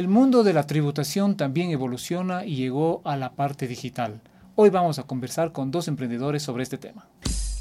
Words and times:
El 0.00 0.08
mundo 0.08 0.44
de 0.44 0.54
la 0.54 0.66
tributación 0.66 1.36
también 1.36 1.72
evoluciona 1.72 2.46
y 2.46 2.56
llegó 2.56 3.02
a 3.04 3.18
la 3.18 3.34
parte 3.34 3.66
digital. 3.66 4.22
Hoy 4.54 4.70
vamos 4.70 4.98
a 4.98 5.02
conversar 5.02 5.52
con 5.52 5.70
dos 5.70 5.88
emprendedores 5.88 6.42
sobre 6.42 6.62
este 6.62 6.78
tema. 6.78 7.06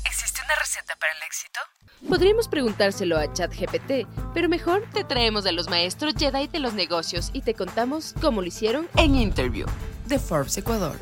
¿Existe 0.06 0.40
una 0.46 0.56
receta 0.58 0.94
para 0.98 1.12
el 1.12 1.24
éxito? 1.28 1.60
Podríamos 2.08 2.48
preguntárselo 2.48 3.18
a 3.18 3.34
ChatGPT, 3.34 4.08
pero 4.34 4.48
mejor 4.48 4.86
te 4.94 5.04
traemos 5.04 5.46
a 5.48 5.52
los 5.52 5.70
maestros 5.70 6.14
Jedi 6.18 6.48
de 6.48 6.60
los 6.60 6.74
negocios 6.76 7.30
y 7.34 7.42
te 7.42 7.56
contamos 7.56 8.16
cómo 8.22 8.40
lo 8.40 8.48
hicieron 8.48 8.88
en 8.96 9.16
Interview 9.16 9.68
de 10.08 10.18
Forbes 10.18 10.58
Ecuador. 10.58 10.96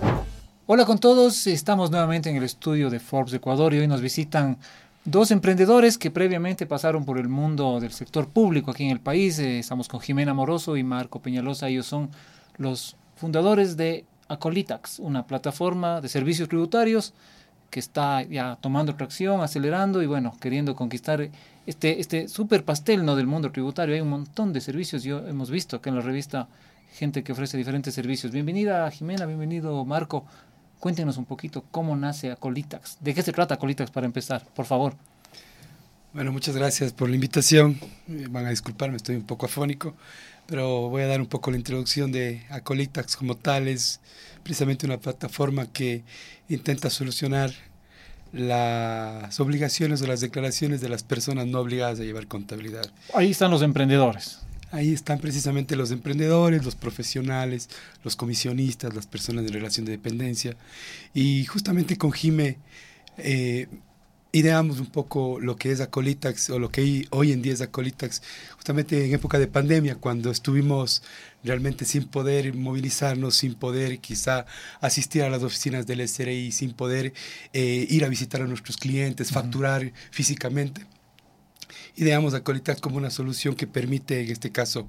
Hola 0.66 0.86
con 0.86 0.98
todos, 0.98 1.46
estamos 1.46 1.92
nuevamente 1.92 2.32
en 2.32 2.38
el 2.38 2.44
estudio 2.46 2.90
de 2.90 3.00
Forbes 3.00 3.36
Ecuador 3.36 3.76
y 3.76 3.78
hoy 3.78 3.88
nos 3.88 4.02
visitan 4.02 4.58
dos 5.08 5.32
emprendedores 5.32 5.98
que 5.98 6.12
previamente 6.12 6.66
pasaron 6.66 7.06
por 7.06 7.18
el 7.18 7.30
mundo 7.30 7.80
del 7.80 7.94
sector 7.94 8.28
público 8.28 8.72
aquí 8.72 8.84
en 8.84 8.92
el 8.92 9.00
país. 9.00 9.40
Eh, 9.40 9.60
estamos 9.60 9.88
con 9.88 10.02
Jimena 10.02 10.34
Moroso 10.34 10.76
y 10.76 10.84
Marco 10.84 11.22
Peñalosa. 11.22 11.70
Ellos 11.70 11.86
son 11.86 12.10
los 12.58 12.98
fundadores 13.16 13.78
de 13.78 14.04
Acolitax, 14.28 15.00
una 15.00 15.26
plataforma 15.26 16.02
de 16.02 16.10
servicios 16.10 16.50
tributarios 16.50 17.14
que 17.70 17.80
está 17.80 18.22
ya 18.24 18.58
tomando 18.60 18.96
tracción, 18.96 19.40
acelerando 19.40 20.04
y 20.04 20.08
bueno, 20.08 20.36
queriendo 20.42 20.76
conquistar 20.76 21.30
este, 21.66 22.02
este 22.02 22.28
super 22.28 22.66
pastel 22.66 23.06
¿no? 23.06 23.16
del 23.16 23.28
mundo 23.28 23.50
tributario. 23.50 23.96
Hay 23.96 24.02
un 24.02 24.10
montón 24.10 24.52
de 24.52 24.60
servicios, 24.60 25.04
yo 25.04 25.26
hemos 25.26 25.50
visto 25.50 25.78
acá 25.78 25.90
en 25.90 25.96
la 25.96 26.02
revista 26.02 26.50
gente 26.92 27.24
que 27.24 27.32
ofrece 27.32 27.58
diferentes 27.58 27.94
servicios. 27.94 28.34
Bienvenida 28.34 28.92
Jimena, 28.92 29.26
bienvenido 29.26 29.86
Marco. 29.86 30.26
Cuéntenos 30.80 31.18
un 31.18 31.26
poquito 31.26 31.64
cómo 31.72 31.96
nace 31.96 32.32
Acolitax. 32.32 32.98
¿De 33.00 33.14
qué 33.14 33.24
se 33.24 33.34
trata 33.34 33.56
Acolitax 33.56 33.92
para 33.92 34.06
empezar, 34.06 34.46
por 34.56 34.66
favor? 34.66 34.94
Bueno, 36.14 36.32
muchas 36.32 36.56
gracias 36.56 36.94
por 36.94 37.10
la 37.10 37.16
invitación. 37.16 37.80
Van 38.30 38.46
a 38.46 38.50
disculparme, 38.50 38.98
estoy 38.98 39.16
un 39.16 39.24
poco 39.24 39.46
afónico, 39.46 39.94
pero 40.46 40.90
voy 40.90 41.04
a 41.04 41.08
dar 41.08 41.20
un 41.20 41.28
poco 41.28 41.52
la 41.52 41.58
introducción 41.58 42.12
de 42.12 42.44
Acolitax 42.50 43.16
como 43.16 43.36
tal. 43.36 43.68
Es 43.68 44.00
precisamente 44.44 44.86
una 44.86 44.98
plataforma 44.98 45.68
que 45.68 46.04
intenta 46.50 46.90
solucionar 46.90 47.52
las 48.34 49.40
obligaciones 49.40 50.02
o 50.02 50.08
las 50.08 50.22
declaraciones 50.22 50.82
de 50.82 50.90
las 50.90 51.04
personas 51.04 51.48
no 51.48 51.60
obligadas 51.60 52.00
a 52.00 52.04
llevar 52.04 52.28
contabilidad. 52.28 52.90
Ahí 53.14 53.32
están 53.32 53.52
los 53.52 53.62
emprendedores. 53.62 54.40
Ahí 54.72 54.92
están 54.92 55.20
precisamente 55.20 55.78
los 55.78 55.92
emprendedores, 55.92 56.66
los 56.66 56.76
profesionales, 56.76 57.70
los 58.04 58.16
comisionistas, 58.16 58.94
las 58.94 59.08
personas 59.08 59.46
de 59.46 59.52
relación 59.52 59.86
de 59.86 59.94
dependencia. 59.94 60.58
Y 61.14 61.46
justamente 61.46 61.98
con 61.98 62.12
Jime 62.12 62.58
eh, 63.18 63.68
ideamos 64.34 64.80
un 64.80 64.88
poco 64.88 65.40
lo 65.40 65.56
que 65.56 65.72
es 65.72 65.80
Acolitax 65.80 66.50
o 66.50 66.60
lo 66.60 66.70
que 66.70 67.08
hoy 67.12 67.32
en 67.32 67.42
día 67.42 67.54
es 67.54 67.62
Acolitax, 67.62 68.22
justamente 68.56 69.06
en 69.06 69.14
época 69.14 69.40
de 69.40 69.48
pandemia, 69.48 69.96
cuando 69.96 70.32
estuvimos 70.32 71.02
realmente 71.44 71.86
sin 71.86 72.06
poder 72.06 72.54
movilizarnos, 72.54 73.36
sin 73.36 73.56
poder 73.56 74.00
quizá 74.00 74.46
asistir 74.82 75.24
a 75.24 75.30
las 75.30 75.44
oficinas 75.44 75.88
del 75.88 76.06
SRI, 76.06 76.52
sin 76.52 76.74
poder 76.74 77.14
eh, 77.54 77.88
ir 77.90 78.04
a 78.04 78.10
visitar 78.10 78.42
a 78.42 78.48
nuestros 78.48 78.76
clientes, 78.76 79.32
facturar 79.32 79.94
físicamente 80.12 80.86
ideamos 81.96 82.34
Acolitax 82.34 82.82
como 82.82 82.98
una 82.98 83.10
solución 83.10 83.56
que 83.56 83.68
permite, 83.68 84.24
en 84.24 84.32
este 84.32 84.52
caso, 84.52 84.88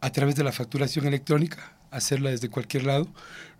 a 0.00 0.10
través 0.10 0.36
de 0.36 0.44
la 0.44 0.52
facturación 0.52 1.06
electrónica, 1.06 1.76
hacerla 1.90 2.30
desde 2.30 2.50
cualquier 2.50 2.84
lado, 2.84 3.08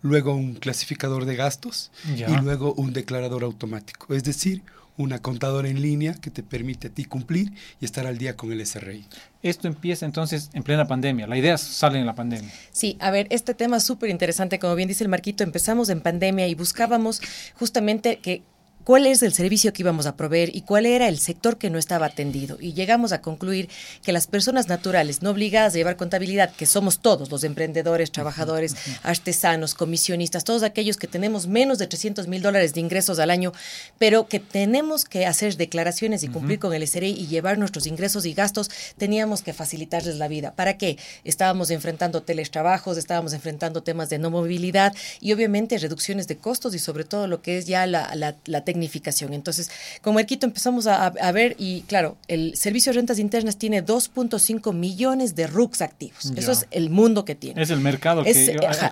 luego 0.01 0.35
un 0.35 0.55
clasificador 0.55 1.25
de 1.25 1.35
gastos 1.35 1.91
y 2.05 2.41
luego 2.41 2.73
un 2.73 2.93
declarador 2.93 3.43
automático, 3.43 4.13
es 4.13 4.23
decir, 4.23 4.61
una 4.97 5.19
contadora 5.21 5.69
en 5.69 5.81
línea 5.81 6.15
que 6.15 6.31
te 6.31 6.43
permite 6.43 6.87
a 6.87 6.89
ti 6.89 7.05
cumplir 7.05 7.53
y 7.79 7.85
estar 7.85 8.07
al 8.07 8.17
día 8.17 8.35
con 8.35 8.51
el 8.51 8.65
SRI. 8.65 9.05
Esto 9.43 9.67
empieza 9.67 10.05
entonces 10.05 10.49
en 10.53 10.63
plena 10.63 10.87
pandemia, 10.87 11.27
la 11.27 11.37
idea 11.37 11.57
sale 11.57 11.99
en 11.99 12.05
la 12.05 12.15
pandemia. 12.15 12.51
Sí, 12.71 12.97
a 12.99 13.11
ver, 13.11 13.27
este 13.29 13.53
tema 13.53 13.77
es 13.77 13.83
súper 13.83 14.09
interesante, 14.09 14.59
como 14.59 14.75
bien 14.75 14.87
dice 14.87 15.03
el 15.03 15.09
Marquito, 15.09 15.43
empezamos 15.43 15.89
en 15.89 16.01
pandemia 16.01 16.47
y 16.47 16.55
buscábamos 16.55 17.21
justamente 17.55 18.17
que 18.17 18.41
cuál 18.87 19.05
es 19.05 19.21
el 19.21 19.33
servicio 19.33 19.73
que 19.73 19.81
íbamos 19.81 20.05
a 20.05 20.15
proveer 20.15 20.55
y 20.55 20.61
cuál 20.61 20.85
era 20.85 21.09
el 21.09 21.19
sector 21.19 21.57
que 21.57 21.69
no 21.69 21.77
estaba 21.77 22.05
atendido. 22.05 22.57
Y 22.61 22.71
llegamos 22.71 23.11
a 23.11 23.19
concluir 23.21 23.67
que 24.01 24.13
las 24.13 24.27
personas 24.27 24.69
naturales, 24.69 25.21
no 25.21 25.31
obligadas 25.31 25.73
a 25.73 25.77
llevar 25.77 25.97
contabilidad, 25.97 26.55
que 26.55 26.65
somos 26.65 26.99
todos, 26.99 27.29
los 27.29 27.43
emprendedores, 27.43 28.13
trabajadores, 28.13 28.77
artesanos, 29.03 29.73
comisionistas, 29.73 30.45
todos 30.45 30.63
aquellos 30.63 30.95
que 30.95 31.07
tenemos 31.07 31.47
menos 31.47 31.79
de 31.79 31.87
300 31.87 32.29
mil 32.29 32.41
dólares 32.41 32.73
de 32.73 32.79
ingresos 32.79 33.19
al 33.19 33.29
año, 33.29 33.51
pero 33.99 34.29
que 34.29 34.39
tenemos 34.39 35.03
que 35.03 35.25
hacer 35.25 35.57
declaraciones 35.57 36.23
y 36.23 36.29
cumplir 36.29 36.59
con 36.59 36.73
el 36.73 36.87
SRI 36.87 37.11
y 37.11 37.27
llevar 37.27 37.57
nuestros 37.57 37.87
ingresos 37.87 38.25
y 38.25 38.33
gastos, 38.33 38.71
teníamos 38.97 39.41
que 39.41 39.51
facilitarles 39.51 40.15
la 40.15 40.29
vida. 40.29 40.53
¿Para 40.53 40.77
qué? 40.77 40.97
Estábamos 41.25 41.71
enfrentando 41.71 42.23
teletrabajos, 42.23 42.97
estábamos 42.97 43.33
enfrentando 43.33 43.83
temas 43.83 44.07
de 44.07 44.17
no 44.17 44.31
movilidad 44.31 44.95
y 45.19 45.33
obviamente 45.33 45.77
reducciones 45.77 46.29
de 46.29 46.37
costos 46.37 46.73
y 46.73 46.79
sobre 46.79 47.03
todo 47.03 47.27
lo 47.27 47.41
que 47.41 47.57
es 47.57 47.65
ya 47.65 47.85
la, 47.85 48.15
la, 48.15 48.37
la 48.45 48.61
tecnología 48.61 48.76
entonces, 49.35 49.69
con 50.01 50.15
Merquito 50.15 50.45
empezamos 50.45 50.87
a, 50.87 51.09
ver 51.31 51.55
y 51.57 51.81
claro, 51.81 52.17
el 52.27 52.55
Servicio 52.55 52.91
de 52.91 52.97
Rentas 52.97 53.19
Internas 53.19 53.57
tiene 53.57 53.83
2.5 53.83 54.73
millones 54.73 55.35
de 55.35 55.47
RUCs 55.47 55.81
activos. 55.81 56.31
Eso 56.35 56.51
es 56.51 56.67
el 56.71 56.89
mundo 56.89 57.25
que 57.25 57.35
tiene. 57.35 57.61
Es 57.61 57.69
el 57.69 57.79
mercado 57.79 58.23
que, 58.23 58.33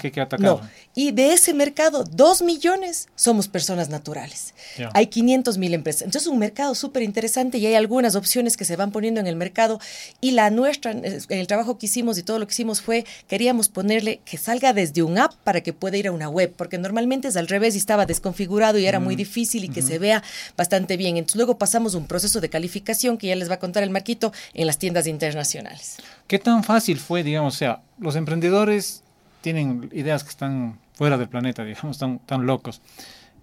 que, 0.01 0.11
que 0.11 0.27
No. 0.39 0.61
Y 0.93 1.11
de 1.11 1.33
ese 1.33 1.53
mercado, 1.53 2.03
2 2.03 2.41
millones 2.41 3.09
somos 3.15 3.47
personas 3.47 3.89
naturales. 3.89 4.53
Hay 4.93 5.07
500 5.07 5.57
mil 5.57 5.73
empresas. 5.73 6.03
Entonces, 6.03 6.23
es 6.23 6.27
un 6.27 6.39
mercado 6.39 6.75
súper 6.75 7.03
interesante 7.03 7.57
y 7.57 7.65
hay 7.65 7.75
algunas 7.75 8.15
opciones 8.15 8.57
que 8.57 8.65
se 8.65 8.75
van 8.75 8.91
poniendo 8.91 9.19
en 9.19 9.27
el 9.27 9.35
mercado. 9.35 9.79
Y 10.21 10.31
la 10.31 10.49
nuestra, 10.49 10.91
el 10.91 11.47
trabajo 11.47 11.77
que 11.77 11.87
hicimos 11.87 12.17
y 12.17 12.23
todo 12.23 12.39
lo 12.39 12.47
que 12.47 12.53
hicimos 12.53 12.81
fue, 12.81 13.05
queríamos 13.27 13.69
ponerle 13.69 14.21
que 14.25 14.37
salga 14.37 14.73
desde 14.73 15.03
un 15.03 15.17
app 15.17 15.33
para 15.43 15.61
que 15.61 15.73
pueda 15.73 15.97
ir 15.97 16.07
a 16.07 16.11
una 16.11 16.29
web, 16.29 16.53
porque 16.55 16.77
normalmente 16.77 17.27
es 17.27 17.37
al 17.37 17.47
revés 17.47 17.75
y 17.75 17.77
estaba 17.77 18.05
desconfigurado 18.05 18.77
y 18.79 18.85
era 18.85 18.99
muy 18.99 19.15
difícil 19.15 19.63
y 19.63 19.69
que 19.75 19.81
se 19.81 19.99
vea 19.99 20.23
bastante 20.57 20.97
bien. 20.97 21.17
Entonces 21.17 21.35
luego 21.35 21.57
pasamos 21.57 21.93
un 21.93 22.07
proceso 22.07 22.39
de 22.39 22.49
calificación 22.49 23.17
que 23.17 23.27
ya 23.27 23.35
les 23.35 23.49
va 23.49 23.55
a 23.55 23.59
contar 23.59 23.83
el 23.83 23.89
Marquito 23.89 24.31
en 24.53 24.65
las 24.65 24.79
tiendas 24.79 25.05
internacionales. 25.05 25.97
¿Qué 26.27 26.39
tan 26.39 26.63
fácil 26.63 26.97
fue, 26.97 27.23
digamos, 27.23 27.55
o 27.55 27.57
sea, 27.57 27.81
los 27.99 28.15
emprendedores 28.15 29.03
tienen 29.41 29.89
ideas 29.93 30.23
que 30.23 30.29
están 30.29 30.79
fuera 30.93 31.17
del 31.17 31.27
planeta, 31.27 31.63
digamos, 31.65 31.97
tan, 31.97 32.19
tan 32.19 32.45
locos, 32.45 32.81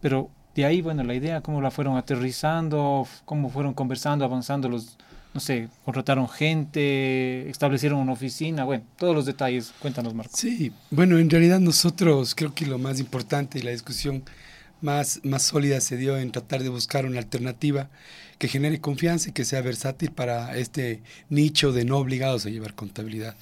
pero 0.00 0.31
de 0.54 0.65
ahí, 0.65 0.82
bueno, 0.82 1.03
la 1.04 1.15
idea, 1.15 1.41
cómo 1.41 1.60
la 1.60 1.70
fueron 1.70 1.97
aterrizando, 1.97 3.06
cómo 3.25 3.50
fueron 3.50 3.72
conversando, 3.72 4.25
avanzando 4.25 4.69
los, 4.69 4.99
no 5.32 5.41
sé, 5.41 5.69
contrataron 5.84 6.28
gente, 6.28 7.49
establecieron 7.49 7.99
una 7.99 8.12
oficina, 8.12 8.64
bueno, 8.64 8.84
todos 8.97 9.14
los 9.14 9.25
detalles. 9.25 9.72
Cuéntanos, 9.78 10.14
Marco. 10.14 10.37
Sí, 10.37 10.72
bueno, 10.91 11.19
en 11.19 11.31
realidad 11.31 11.60
nosotros 11.60 12.34
creo 12.34 12.54
que 12.54 12.66
lo 12.66 12.78
más 12.78 13.00
importante 13.00 13.59
y 13.59 13.62
la 13.62 13.70
discusión 13.70 14.22
más, 14.82 15.20
más 15.22 15.43
sólida 15.43 15.81
se 15.81 15.97
dio 15.97 16.19
en 16.19 16.32
tratar 16.32 16.62
de 16.62 16.69
buscar 16.69 17.06
una 17.06 17.19
alternativa 17.19 17.88
que 18.38 18.48
genere 18.48 18.81
confianza 18.81 19.31
y 19.31 19.32
que 19.32 19.44
sea 19.44 19.62
versátil 19.62 20.10
para 20.10 20.56
este 20.56 21.00
nicho 21.31 21.72
de 21.72 21.84
no 21.84 21.98
obligados 21.98 22.44
a 22.44 22.50
llevar 22.50 22.75
contabilidad. 22.75 23.37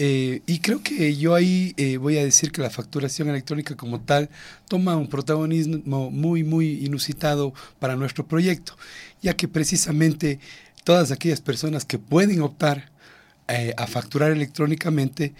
Eh, 0.00 0.42
y 0.46 0.60
creo 0.60 0.80
que 0.80 1.16
yo 1.16 1.34
ahí 1.34 1.74
eh, 1.76 1.96
voy 1.96 2.18
a 2.18 2.24
decir 2.24 2.52
que 2.52 2.62
la 2.62 2.70
facturación 2.70 3.28
electrónica 3.28 3.76
como 3.76 4.00
tal 4.00 4.30
toma 4.68 4.96
un 4.96 5.08
protagonismo 5.08 6.12
muy, 6.12 6.44
muy 6.44 6.84
inusitado 6.86 7.52
para 7.80 7.96
nuestro 7.96 8.24
proyecto, 8.24 8.76
ya 9.20 9.34
que 9.34 9.48
precisamente 9.48 10.38
todas 10.84 11.10
aquellas 11.10 11.40
personas 11.40 11.84
que 11.84 11.98
pueden 11.98 12.42
optar 12.42 12.92
eh, 13.48 13.74
a 13.76 13.88
facturar 13.88 14.30
electrónicamente 14.30 15.34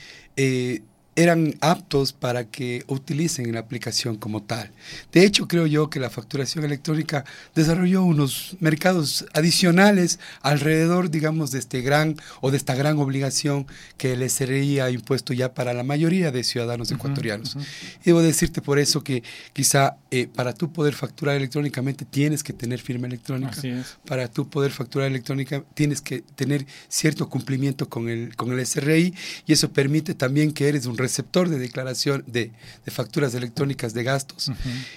eran 1.18 1.56
aptos 1.60 2.12
para 2.12 2.44
que 2.44 2.84
utilicen 2.86 3.52
la 3.52 3.58
aplicación 3.58 4.16
como 4.16 4.44
tal. 4.44 4.70
De 5.10 5.24
hecho, 5.24 5.48
creo 5.48 5.66
yo 5.66 5.90
que 5.90 5.98
la 5.98 6.10
facturación 6.10 6.64
electrónica 6.64 7.24
desarrolló 7.56 8.04
unos 8.04 8.56
mercados 8.60 9.26
adicionales 9.34 10.20
alrededor, 10.42 11.10
digamos, 11.10 11.50
de 11.50 11.58
este 11.58 11.80
gran 11.80 12.14
o 12.40 12.52
de 12.52 12.56
esta 12.56 12.76
gran 12.76 12.98
obligación 12.98 13.66
que 13.96 14.12
el 14.12 14.30
SRI 14.30 14.78
ha 14.78 14.90
impuesto 14.90 15.32
ya 15.32 15.54
para 15.54 15.74
la 15.74 15.82
mayoría 15.82 16.30
de 16.30 16.44
ciudadanos 16.44 16.92
ecuatorianos. 16.92 17.56
Y 18.02 18.04
debo 18.04 18.22
decirte 18.22 18.62
por 18.62 18.78
eso 18.78 19.02
que 19.02 19.24
quizá 19.52 19.96
eh, 20.12 20.28
para 20.32 20.54
tú 20.54 20.72
poder 20.72 20.94
facturar 20.94 21.34
electrónicamente 21.34 22.04
tienes 22.04 22.44
que 22.44 22.52
tener 22.52 22.78
firma 22.78 23.08
electrónica. 23.08 23.60
Para 24.06 24.28
tú 24.28 24.48
poder 24.48 24.70
facturar 24.70 25.08
electrónica 25.08 25.64
tienes 25.74 26.00
que 26.00 26.20
tener 26.20 26.64
cierto 26.88 27.28
cumplimiento 27.28 27.88
con 27.88 28.08
el, 28.08 28.36
con 28.36 28.52
el 28.52 28.64
SRI 28.64 29.12
y 29.46 29.52
eso 29.52 29.72
permite 29.72 30.14
también 30.14 30.52
que 30.52 30.68
eres 30.68 30.86
un 30.86 30.96
receptor 31.08 31.48
de 31.48 31.58
declaración 31.58 32.22
de, 32.26 32.52
facturas 32.86 33.34
electrónicas 33.34 33.94
de 33.94 34.04
gastos. 34.04 34.52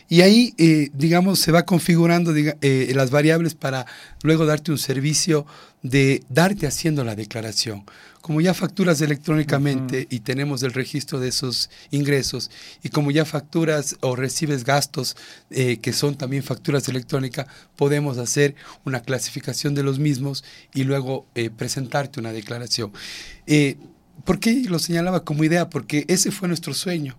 Y 0.10 0.22
ahí, 0.22 0.54
eh, 0.58 0.90
digamos, 0.94 1.40
se 1.40 1.52
va 1.52 1.64
configurando 1.64 2.34
eh, 2.36 2.92
las 2.94 3.12
variables 3.12 3.56
para 3.56 3.86
luego 4.24 4.46
darte 4.46 4.72
un 4.72 4.78
servicio 4.78 5.46
de 5.84 6.24
darte 6.30 6.68
haciendo 6.68 7.04
la 7.04 7.16
declaración. 7.16 7.86
Como 8.20 8.40
ya 8.40 8.54
facturas 8.54 9.02
electrónicamente 9.02 10.06
y 10.12 10.20
tenemos 10.20 10.62
el 10.62 10.74
registro 10.74 11.20
de 11.20 11.30
esos 11.30 11.72
ingresos 11.90 12.52
y 12.84 12.90
como 12.90 13.10
ya 13.10 13.26
facturas 13.26 13.96
o 14.02 14.16
recibes 14.16 14.64
gastos 14.64 15.16
eh, 15.50 15.78
que 15.78 15.92
son 15.92 16.16
también 16.16 16.44
facturas 16.44 16.88
electrónicas, 16.88 17.48
podemos 17.76 18.20
hacer 18.20 18.54
una 18.86 19.02
clasificación 19.02 19.74
de 19.74 19.84
los 19.84 19.98
mismos 19.98 20.44
y 20.74 20.84
luego 20.84 21.26
presentarte 21.58 22.20
una 22.20 22.32
declaración 22.32 22.92
¿Por 24.26 24.40
qué 24.40 24.64
lo 24.70 24.78
señalaba 24.78 25.24
como 25.24 25.44
idea? 25.44 25.70
Porque 25.70 26.06
ese 26.08 26.32
fue 26.32 26.48
nuestro 26.48 26.74
sueño, 26.74 27.18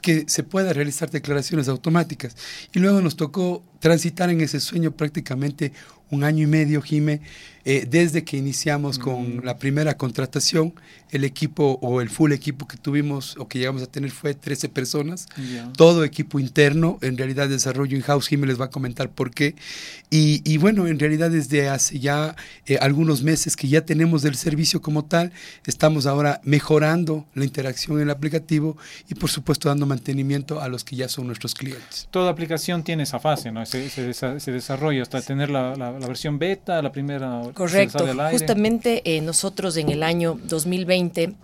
que 0.00 0.24
se 0.28 0.42
pueda 0.42 0.72
realizar 0.72 1.10
declaraciones 1.10 1.68
automáticas. 1.68 2.36
Y 2.72 2.78
luego 2.78 3.00
nos 3.00 3.16
tocó 3.16 3.62
transitar 3.80 4.30
en 4.30 4.40
ese 4.40 4.60
sueño 4.60 4.92
prácticamente 4.92 5.72
un 6.10 6.24
año 6.24 6.44
y 6.44 6.46
medio, 6.46 6.82
Jime, 6.82 7.20
eh, 7.70 7.86
desde 7.86 8.24
que 8.24 8.38
iniciamos 8.38 8.98
con 8.98 9.42
la 9.44 9.58
primera 9.58 9.98
contratación, 9.98 10.72
el 11.10 11.24
equipo 11.24 11.78
o 11.82 12.00
el 12.00 12.08
full 12.08 12.32
equipo 12.32 12.66
que 12.66 12.78
tuvimos 12.78 13.36
o 13.36 13.46
que 13.46 13.58
llegamos 13.58 13.82
a 13.82 13.86
tener 13.86 14.10
fue 14.10 14.32
13 14.32 14.70
personas, 14.70 15.26
todo 15.76 16.04
equipo 16.04 16.38
interno, 16.40 16.98
en 17.02 17.18
realidad 17.18 17.46
desarrollo 17.48 17.94
in-house, 17.94 18.28
Jime 18.28 18.46
les 18.46 18.58
va 18.58 18.66
a 18.66 18.70
comentar 18.70 19.10
por 19.10 19.30
qué. 19.32 19.54
Y, 20.10 20.56
bueno, 20.56 20.86
en 20.86 20.98
realidad 20.98 21.30
desde 21.30 21.68
hace 21.68 21.98
ya 21.98 22.34
eh, 22.64 22.78
algunos 22.80 23.22
meses 23.22 23.54
que 23.54 23.68
ya 23.68 23.84
tenemos 23.84 24.24
el 24.24 24.36
servicio 24.36 24.80
como 24.80 25.04
tal, 25.04 25.32
estamos 25.66 26.06
ahora 26.06 26.40
mejorando 26.44 27.26
la 27.34 27.44
interacción 27.44 27.98
en 27.98 28.04
el 28.04 28.10
aplicativo 28.10 28.78
y 29.10 29.14
por 29.14 29.28
supuesto 29.28 29.68
dando 29.68 29.84
mantenimiento 29.84 30.62
a 30.62 30.68
los 30.68 30.84
que 30.84 30.96
ya 30.96 31.08
son 31.08 31.26
nuestros 31.26 31.54
clientes. 31.54 32.08
Toda 32.10 32.30
aplicación 32.30 32.82
tiene 32.82 33.02
esa 33.02 33.18
fase, 33.18 33.52
¿no? 33.52 33.66
Se, 33.66 33.90
se, 33.90 34.52
desarrolla 34.52 35.02
hasta 35.02 35.20
tener 35.20 35.50
la, 35.50 35.76
la 35.76 35.97
versión 36.06 36.38
beta, 36.38 36.80
la 36.82 36.92
primera 36.92 37.42
Correcto. 37.54 38.06
Justamente 38.30 39.02
eh, 39.04 39.20
nosotros 39.20 39.76
en 39.76 39.88
el 39.88 40.02
año 40.02 40.38
2020 40.44 41.34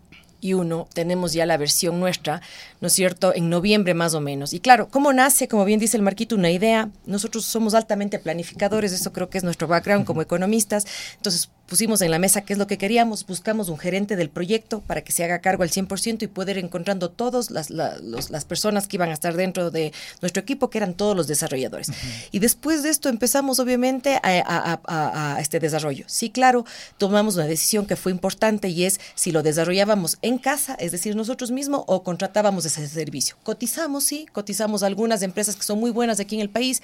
y 0.44 0.52
uno, 0.52 0.86
tenemos 0.92 1.32
ya 1.32 1.46
la 1.46 1.56
versión 1.56 1.98
nuestra, 1.98 2.42
¿no 2.82 2.88
es 2.88 2.92
cierto?, 2.92 3.34
en 3.34 3.48
noviembre 3.48 3.94
más 3.94 4.12
o 4.12 4.20
menos. 4.20 4.52
Y 4.52 4.60
claro, 4.60 4.88
¿cómo 4.90 5.10
nace? 5.14 5.48
Como 5.48 5.64
bien 5.64 5.80
dice 5.80 5.96
el 5.96 6.02
Marquito, 6.02 6.36
una 6.36 6.50
idea. 6.50 6.90
Nosotros 7.06 7.46
somos 7.46 7.72
altamente 7.72 8.18
planificadores, 8.18 8.92
eso 8.92 9.10
creo 9.10 9.30
que 9.30 9.38
es 9.38 9.44
nuestro 9.44 9.68
background 9.68 10.04
como 10.04 10.20
economistas. 10.20 10.86
Entonces, 11.16 11.48
pusimos 11.66 12.02
en 12.02 12.10
la 12.10 12.18
mesa 12.18 12.42
qué 12.42 12.52
es 12.52 12.58
lo 12.58 12.66
que 12.66 12.78
queríamos, 12.78 13.26
buscamos 13.26 13.68
un 13.68 13.78
gerente 13.78 14.16
del 14.16 14.28
proyecto 14.28 14.80
para 14.80 15.02
que 15.02 15.12
se 15.12 15.24
haga 15.24 15.40
cargo 15.40 15.62
al 15.62 15.70
100% 15.70 16.22
y 16.22 16.26
poder 16.26 16.58
ir 16.58 16.64
encontrando 16.64 17.10
todas 17.10 17.50
las, 17.50 17.70
las, 17.70 18.44
personas 18.44 18.86
que 18.86 18.96
iban 18.96 19.08
a 19.08 19.14
estar 19.14 19.34
dentro 19.34 19.70
de 19.70 19.92
nuestro 20.20 20.42
equipo, 20.42 20.68
que 20.68 20.78
eran 20.78 20.94
todos 20.94 21.16
los 21.16 21.26
desarrolladores. 21.26 21.90
Y 22.32 22.38
después 22.38 22.82
de 22.82 22.90
esto 22.90 23.08
empezamos 23.08 23.58
obviamente 23.58 24.20
a, 24.22 24.80
a, 24.86 25.40
este 25.40 25.58
desarrollo. 25.58 26.04
Sí, 26.06 26.30
claro, 26.30 26.66
tomamos 26.98 27.36
una 27.36 27.46
decisión 27.46 27.86
que 27.86 27.96
fue 27.96 28.12
importante 28.12 28.68
y 28.68 28.84
es 28.84 29.00
si 29.14 29.32
lo 29.32 29.42
desarrollábamos 29.42 30.18
en 30.20 30.33
casa, 30.38 30.74
es 30.74 30.92
decir, 30.92 31.16
nosotros 31.16 31.50
mismos, 31.50 31.84
o 31.86 32.02
contratábamos 32.02 32.64
ese 32.64 32.86
servicio. 32.88 33.36
Cotizamos, 33.42 34.04
sí, 34.04 34.26
cotizamos 34.32 34.82
algunas 34.82 35.22
empresas 35.22 35.56
que 35.56 35.62
son 35.62 35.80
muy 35.80 35.90
buenas 35.90 36.20
aquí 36.20 36.34
en 36.36 36.40
el 36.40 36.50
país 36.50 36.82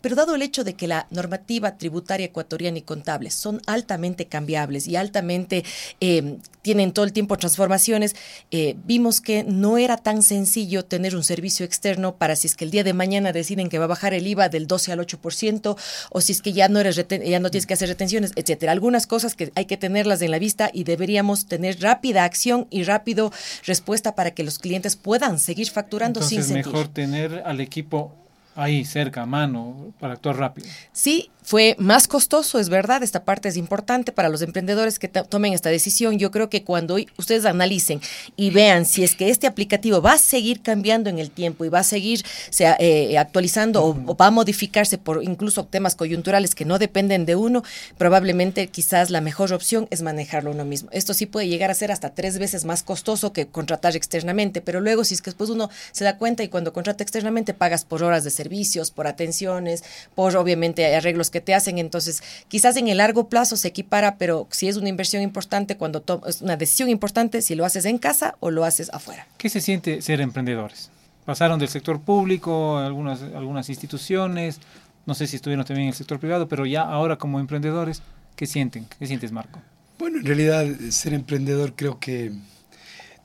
pero 0.00 0.16
dado 0.16 0.34
el 0.34 0.42
hecho 0.42 0.64
de 0.64 0.74
que 0.74 0.86
la 0.86 1.06
normativa 1.10 1.78
tributaria 1.78 2.26
ecuatoriana 2.26 2.78
y 2.78 2.82
contable 2.82 3.30
son 3.30 3.60
altamente 3.66 4.26
cambiables 4.26 4.86
y 4.86 4.96
altamente 4.96 5.64
eh, 6.00 6.38
tienen 6.62 6.92
todo 6.92 7.04
el 7.04 7.12
tiempo 7.12 7.36
transformaciones, 7.36 8.16
eh, 8.50 8.74
vimos 8.84 9.20
que 9.20 9.44
no 9.44 9.78
era 9.78 9.96
tan 9.96 10.22
sencillo 10.22 10.84
tener 10.84 11.14
un 11.14 11.22
servicio 11.22 11.64
externo 11.64 12.16
para 12.16 12.34
si 12.34 12.48
es 12.48 12.56
que 12.56 12.64
el 12.64 12.70
día 12.70 12.82
de 12.82 12.92
mañana 12.92 13.32
deciden 13.32 13.68
que 13.68 13.78
va 13.78 13.84
a 13.84 13.88
bajar 13.88 14.14
el 14.14 14.26
IVA 14.26 14.48
del 14.48 14.66
12 14.66 14.92
al 14.92 14.98
8% 14.98 15.76
o 16.10 16.20
si 16.20 16.32
es 16.32 16.42
que 16.42 16.52
ya 16.52 16.68
no, 16.68 16.80
eres 16.80 16.96
ya 16.96 17.40
no 17.40 17.50
tienes 17.50 17.66
que 17.66 17.74
hacer 17.74 17.88
retenciones, 17.88 18.32
etcétera. 18.34 18.72
Algunas 18.72 19.06
cosas 19.06 19.34
que 19.34 19.52
hay 19.54 19.66
que 19.66 19.76
tenerlas 19.76 20.22
en 20.22 20.30
la 20.30 20.38
vista 20.38 20.70
y 20.72 20.84
deberíamos 20.84 21.46
tener 21.46 21.80
rápida 21.80 22.24
acción 22.24 22.66
y 22.70 22.82
rápido 22.82 23.32
respuesta 23.64 24.14
para 24.14 24.32
que 24.32 24.42
los 24.42 24.58
clientes 24.58 24.96
puedan 24.96 25.38
seguir 25.38 25.70
facturando 25.70 26.20
Entonces, 26.20 26.46
sin 26.46 26.54
sentir. 26.54 26.72
mejor 26.72 26.88
tener 26.88 27.42
al 27.44 27.60
equipo 27.60 28.25
ahí 28.56 28.84
cerca, 28.84 29.22
a 29.22 29.26
mano, 29.26 29.92
para 30.00 30.14
actuar 30.14 30.36
rápido. 30.36 30.68
Sí, 30.92 31.30
fue 31.46 31.76
más 31.78 32.08
costoso, 32.08 32.58
es 32.58 32.68
verdad, 32.68 33.04
esta 33.04 33.22
parte 33.22 33.48
es 33.48 33.56
importante 33.56 34.10
para 34.10 34.28
los 34.28 34.42
emprendedores 34.42 34.98
que 34.98 35.06
tomen 35.06 35.52
esta 35.52 35.70
decisión. 35.70 36.18
Yo 36.18 36.32
creo 36.32 36.50
que 36.50 36.64
cuando 36.64 36.96
ustedes 37.18 37.44
analicen 37.44 38.00
y 38.34 38.50
vean 38.50 38.84
si 38.84 39.04
es 39.04 39.14
que 39.14 39.30
este 39.30 39.46
aplicativo 39.46 40.02
va 40.02 40.14
a 40.14 40.18
seguir 40.18 40.60
cambiando 40.60 41.08
en 41.08 41.20
el 41.20 41.30
tiempo 41.30 41.64
y 41.64 41.68
va 41.68 41.78
a 41.78 41.84
seguir 41.84 42.24
eh, 42.58 43.16
actualizando 43.16 43.84
o, 43.84 44.16
va 44.16 44.26
a 44.26 44.30
modificarse 44.32 44.98
por 44.98 45.22
incluso 45.22 45.64
temas 45.64 45.94
coyunturales 45.94 46.56
que 46.56 46.64
no 46.64 46.80
dependen 46.80 47.26
de 47.26 47.36
uno, 47.36 47.62
probablemente 47.96 48.66
quizás 48.66 49.10
la 49.10 49.20
mejor 49.20 49.52
opción 49.52 49.86
es 49.90 50.02
manejarlo 50.02 50.50
uno 50.50 50.64
mismo. 50.64 50.88
Esto 50.90 51.14
sí 51.14 51.26
puede 51.26 51.46
llegar 51.46 51.70
a 51.70 51.74
ser 51.74 51.92
hasta 51.92 52.10
tres 52.10 52.40
veces 52.40 52.64
más 52.64 52.82
costoso 52.82 53.32
que 53.32 53.46
contratar 53.46 53.94
externamente, 53.94 54.62
pero 54.62 54.80
luego 54.80 55.04
si 55.04 55.14
es 55.14 55.22
que 55.22 55.30
después 55.30 55.50
uno 55.50 55.70
se 55.92 56.02
da 56.02 56.18
cuenta 56.18 56.42
y 56.42 56.48
cuando 56.48 56.72
contrata 56.72 57.04
externamente 57.04 57.54
pagas 57.54 57.84
por 57.84 58.02
horas 58.02 58.24
de 58.24 58.30
servicios, 58.30 58.90
por 58.90 59.06
atenciones, 59.06 59.84
por 60.16 60.36
obviamente 60.36 60.92
arreglos 60.92 61.30
que 61.30 61.35
te 61.40 61.54
hacen. 61.54 61.78
Entonces, 61.78 62.22
quizás 62.48 62.76
en 62.76 62.88
el 62.88 62.98
largo 62.98 63.28
plazo 63.28 63.56
se 63.56 63.68
equipara, 63.68 64.16
pero 64.16 64.46
si 64.50 64.68
es 64.68 64.76
una 64.76 64.88
inversión 64.88 65.22
importante, 65.22 65.76
cuando 65.76 66.04
es 66.26 66.42
una 66.42 66.56
decisión 66.56 66.88
importante, 66.88 67.42
si 67.42 67.54
lo 67.54 67.64
haces 67.64 67.84
en 67.84 67.98
casa 67.98 68.36
o 68.40 68.50
lo 68.50 68.64
haces 68.64 68.90
afuera. 68.92 69.26
¿Qué 69.38 69.48
se 69.48 69.60
siente 69.60 70.02
ser 70.02 70.20
emprendedores? 70.20 70.90
Pasaron 71.24 71.58
del 71.58 71.68
sector 71.68 72.00
público, 72.00 72.78
algunas, 72.78 73.20
algunas 73.22 73.68
instituciones, 73.68 74.60
no 75.06 75.14
sé 75.14 75.26
si 75.26 75.36
estuvieron 75.36 75.64
también 75.64 75.84
en 75.84 75.88
el 75.88 75.94
sector 75.94 76.18
privado, 76.18 76.48
pero 76.48 76.66
ya 76.66 76.82
ahora 76.82 77.16
como 77.16 77.40
emprendedores, 77.40 78.02
¿qué 78.34 78.46
sienten? 78.46 78.86
¿Qué 78.98 79.06
sientes, 79.06 79.32
Marco? 79.32 79.60
Bueno, 79.98 80.18
en 80.18 80.26
realidad 80.26 80.66
ser 80.90 81.14
emprendedor 81.14 81.74
creo 81.74 81.98
que 81.98 82.32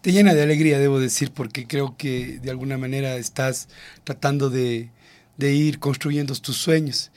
te 0.01 0.11
llena 0.11 0.33
de 0.33 0.41
alegría, 0.41 0.79
debo 0.79 0.99
decir, 0.99 1.31
porque 1.31 1.67
creo 1.67 1.95
que 1.97 2.39
de 2.39 2.49
alguna 2.49 2.77
manera 2.77 3.15
estás 3.17 3.67
tratando 4.03 4.49
de, 4.49 4.89
de 5.37 5.53
ir 5.53 5.79
construyendo 5.79 6.33
tus 6.35 6.57
sueños 6.57 7.11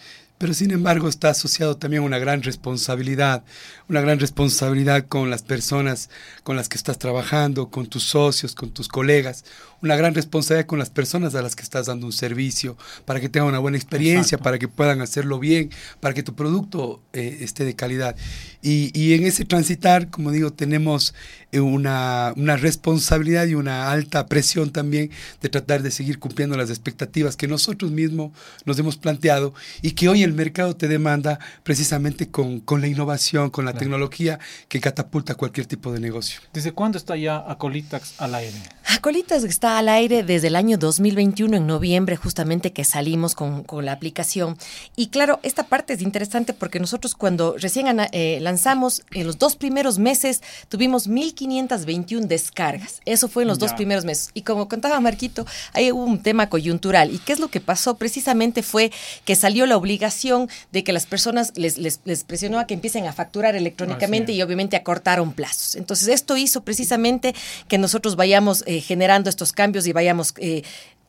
pero 0.44 0.52
sin 0.52 0.72
embargo 0.72 1.08
está 1.08 1.30
asociado 1.30 1.78
también 1.78 2.02
a 2.02 2.04
una 2.06 2.18
gran 2.18 2.42
responsabilidad, 2.42 3.44
una 3.88 4.02
gran 4.02 4.20
responsabilidad 4.20 5.06
con 5.08 5.30
las 5.30 5.40
personas 5.40 6.10
con 6.42 6.54
las 6.54 6.68
que 6.68 6.76
estás 6.76 6.98
trabajando, 6.98 7.70
con 7.70 7.86
tus 7.86 8.02
socios, 8.02 8.54
con 8.54 8.68
tus 8.68 8.86
colegas, 8.88 9.46
una 9.80 9.96
gran 9.96 10.14
responsabilidad 10.14 10.66
con 10.66 10.78
las 10.78 10.90
personas 10.90 11.34
a 11.34 11.40
las 11.40 11.56
que 11.56 11.62
estás 11.62 11.86
dando 11.86 12.04
un 12.04 12.12
servicio, 12.12 12.76
para 13.06 13.20
que 13.20 13.30
tengan 13.30 13.48
una 13.48 13.58
buena 13.58 13.78
experiencia, 13.78 14.36
para 14.36 14.58
que 14.58 14.68
puedan 14.68 15.00
hacerlo 15.00 15.38
bien, 15.38 15.70
para 16.00 16.12
que 16.12 16.22
tu 16.22 16.34
producto 16.34 17.02
eh, 17.14 17.38
esté 17.40 17.64
de 17.64 17.74
calidad. 17.74 18.14
Y, 18.60 18.90
y, 18.92 19.14
en 19.14 19.24
ese 19.24 19.46
transitar, 19.46 20.10
como 20.10 20.30
digo, 20.30 20.52
tenemos 20.52 21.14
una, 21.60 22.32
una, 22.36 22.56
responsabilidad 22.56 23.46
y 23.46 23.54
una 23.54 23.90
alta 23.90 24.26
presión 24.26 24.70
también 24.70 25.10
de 25.40 25.48
tratar 25.48 25.82
de 25.82 25.90
seguir 25.90 26.18
cumpliendo 26.18 26.56
las 26.56 26.70
expectativas 26.70 27.36
que 27.36 27.48
nosotros 27.48 27.90
mismos 27.90 28.32
nos 28.64 28.78
hemos 28.78 28.96
planteado 28.96 29.54
y 29.82 29.92
que 29.92 30.08
hoy 30.08 30.22
el 30.22 30.32
mercado 30.32 30.76
te 30.76 30.88
demanda 30.88 31.38
precisamente 31.62 32.30
con, 32.30 32.60
con 32.60 32.80
la 32.80 32.88
innovación, 32.88 33.50
con 33.50 33.64
la 33.64 33.72
tecnología 33.72 34.38
que 34.68 34.80
catapulta 34.80 35.34
cualquier 35.34 35.66
tipo 35.66 35.92
de 35.92 36.00
negocio. 36.00 36.40
¿Desde 36.52 36.72
cuándo 36.72 36.98
está 36.98 37.16
ya 37.16 37.44
Acolitax 37.48 38.20
al 38.20 38.34
aire? 38.34 38.58
Acolitax 38.94 39.42
está 39.42 39.78
al 39.78 39.88
aire 39.88 40.22
desde 40.22 40.46
el 40.46 40.54
año 40.54 40.78
2021, 40.78 41.56
en 41.56 41.66
noviembre, 41.66 42.14
justamente 42.14 42.72
que 42.72 42.84
salimos 42.84 43.34
con, 43.34 43.64
con 43.64 43.84
la 43.84 43.90
aplicación. 43.90 44.56
Y 44.94 45.08
claro, 45.08 45.40
esta 45.42 45.64
parte 45.64 45.94
es 45.94 46.00
interesante 46.00 46.52
porque 46.52 46.78
nosotros 46.78 47.16
cuando 47.16 47.56
recién 47.58 47.88
eh, 48.12 48.38
lanzamos, 48.40 49.02
en 49.10 49.26
los 49.26 49.38
dos 49.38 49.56
primeros 49.56 49.98
meses 49.98 50.42
tuvimos 50.68 51.08
1.521 51.08 52.20
descargas. 52.26 53.00
Eso 53.04 53.26
fue 53.26 53.42
en 53.42 53.48
los 53.48 53.58
dos 53.58 53.72
primeros 53.72 54.04
meses. 54.04 54.30
Y 54.32 54.42
como 54.42 54.68
contaba 54.68 55.00
Marquito, 55.00 55.44
ahí 55.72 55.90
hubo 55.90 56.04
un 56.04 56.22
tema 56.22 56.48
coyuntural. 56.48 57.12
¿Y 57.12 57.18
qué 57.18 57.32
es 57.32 57.40
lo 57.40 57.48
que 57.48 57.60
pasó? 57.60 57.96
Precisamente 57.96 58.62
fue 58.62 58.92
que 59.24 59.34
salió 59.34 59.66
la 59.66 59.76
obligación 59.76 60.48
de 60.70 60.84
que 60.84 60.92
las 60.92 61.06
personas 61.06 61.52
les, 61.56 61.78
les, 61.78 62.00
les 62.04 62.22
presionó 62.22 62.60
a 62.60 62.68
que 62.68 62.74
empiecen 62.74 63.08
a 63.08 63.12
facturar 63.12 63.56
electrónicamente 63.56 64.30
y 64.30 64.40
obviamente 64.40 64.76
acortaron 64.76 65.32
plazos. 65.32 65.74
Entonces 65.74 66.06
esto 66.06 66.36
hizo 66.36 66.62
precisamente 66.62 67.34
que 67.66 67.78
nosotros 67.78 68.14
vayamos 68.14 68.62
eh, 68.68 68.83
generando 68.84 69.28
estos 69.30 69.52
cambios 69.52 69.86
y 69.86 69.92
vayamos 69.92 70.34
eh, 70.38 70.62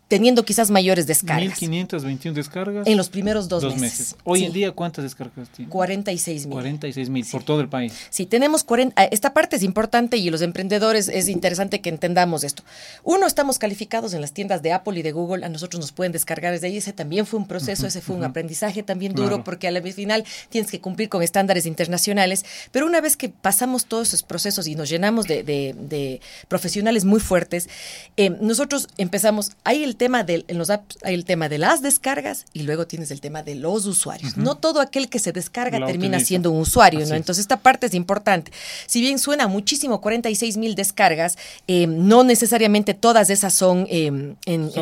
teniendo 0.08 0.46
quizás 0.46 0.70
mayores 0.70 1.08
descargas. 1.08 1.60
1.521 1.60 2.34
descargas. 2.34 2.88
En 2.88 2.98
los 2.98 3.10
primeros 3.10 3.48
dos, 3.48 3.76
meses. 3.78 4.16
Hoy 4.24 4.46
en 4.46 4.54
día, 4.54 4.72
¿cuántas 4.72 5.04
descargas 5.04 5.50
tiene? 5.50 5.72
46 5.72 6.46
mil. 6.46 6.54
46 6.54 7.10
mil 7.10 7.26
por 7.26 7.44
todo 7.44 7.62
el 7.62 7.70
país. 7.70 7.94
Sí, 8.10 8.26
tenemos 8.26 8.64
40. 8.64 9.02
Ah, 9.02 9.06
esta 9.06 9.34
parte 9.34 9.56
es 9.56 9.64
importante 9.64 10.18
y 10.18 10.30
los 10.30 10.42
emprendedores 10.42 11.08
es 11.08 11.28
interesante 11.28 11.82
que 11.82 11.90
entendamos 11.90 12.44
esto. 12.44 12.64
Uno, 13.04 13.26
estamos 13.26 13.58
calificados 13.58 14.14
en 14.14 14.22
las 14.22 14.32
tiendas 14.32 14.62
de 14.62 14.74
Apple 14.74 15.00
y 15.00 15.02
de 15.02 15.12
Google. 15.12 15.46
A 15.46 15.50
nosotros 15.50 15.80
nos 15.80 15.92
pueden 15.92 16.12
descargar 16.12 16.54
desde 16.54 16.68
ahí. 16.68 16.78
Ese 16.78 16.94
también 16.94 17.26
fue 17.26 17.40
un 17.40 17.48
proceso, 17.48 17.88
ese 17.88 18.02
fue 18.02 18.16
un 18.16 18.24
aprendizaje 18.24 18.84
también 18.84 19.14
duro 19.14 19.44
porque 19.44 19.68
al 19.68 19.76
final 19.94 20.24
tienes 20.50 20.70
que 20.72 20.80
cumplir 20.80 21.10
con 21.10 21.24
estándares 21.24 21.66
internacionales. 21.66 22.46
Pero 22.72 22.86
una 22.86 23.02
vez 23.02 23.18
que 23.18 23.30
pasamos 23.30 23.86
todos 23.86 24.10
esos 24.10 24.24
procesos 24.24 24.68
y 24.68 24.76
nos 24.76 24.90
llenamos 24.90 25.26
de, 25.26 26.22
profesionales 26.48 27.06
muy 27.06 27.20
fuertes, 27.20 27.70
eh, 28.18 28.30
nosotros 28.30 28.88
empezamos. 28.98 29.52
Ahí 29.64 29.84
el 29.84 29.95
el 29.96 29.98
tema 29.98 30.24
del, 30.26 30.44
en 30.50 30.58
los 30.58 30.70
apps 30.70 30.98
hay 31.04 31.14
el 31.14 31.24
tema 31.24 31.48
de 31.48 31.58
las 31.58 31.82
descargas 31.82 32.46
y 32.52 32.64
luego 32.64 32.86
tienes 32.86 33.12
el 33.12 33.22
tema 33.22 33.44
de 33.44 33.56
los 33.56 33.86
usuarios. 33.86 34.36
No 34.36 34.56
todo 34.56 34.82
aquel 34.82 35.08
que 35.08 35.20
se 35.20 35.32
descarga 35.32 35.80
Lo 35.80 35.86
termina 35.88 36.18
utiliza. 36.18 36.28
siendo 36.28 36.52
un 36.52 36.60
usuario, 36.60 37.00
Así 37.00 37.10
¿no? 37.10 37.16
es. 37.16 37.22
Entonces 37.22 37.44
esta 37.44 37.58
parte 37.62 37.88
es 37.88 37.94
importante. 37.94 38.52
Si 38.88 39.00
bien 39.00 39.20
suena 39.20 39.48
muchísimo, 39.48 40.02
46 40.02 40.58
mil 40.58 40.76
descargas, 40.76 41.38
eh, 41.68 41.88
no 41.88 42.26
necesariamente 42.26 42.94
todas 42.94 43.30
esas 43.30 43.54
son 43.54 43.88
eh, 43.90 44.08
en, 44.08 44.36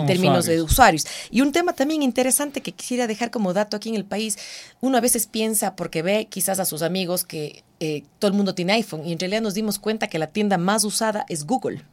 términos 0.08 0.46
de 0.46 0.62
usuarios. 0.63 0.72
usuarios. 0.72 1.05
Y 1.29 1.41
un 1.41 1.51
tema 1.51 1.74
también 1.74 2.01
interesante 2.01 2.62
que 2.62 2.72
quisiera 2.72 3.05
dejar 3.05 3.29
como 3.29 3.53
dato 3.53 3.77
aquí 3.77 3.89
en 3.89 3.96
el 3.96 4.05
país, 4.05 4.39
uno 4.82 4.98
a 4.98 5.01
veces 5.01 5.27
piensa 5.27 5.75
porque 5.75 6.01
ve 6.01 6.25
quizás 6.27 6.60
a 6.60 6.65
sus 6.65 6.82
amigos 6.82 7.24
que 7.24 7.63
eh, 7.79 8.03
todo 8.17 8.29
el 8.32 8.38
mundo 8.38 8.55
tiene 8.55 8.74
iPhone 8.74 9.05
y 9.05 9.12
en 9.13 9.20
realidad 9.20 9.41
nos 9.41 9.53
dimos 9.53 9.77
cuenta 9.77 10.08
que 10.08 10.17
la 10.17 10.27
tienda 10.27 10.58
más 10.58 10.84
usada 10.84 11.25
es 11.29 11.46
Google. 11.46 11.84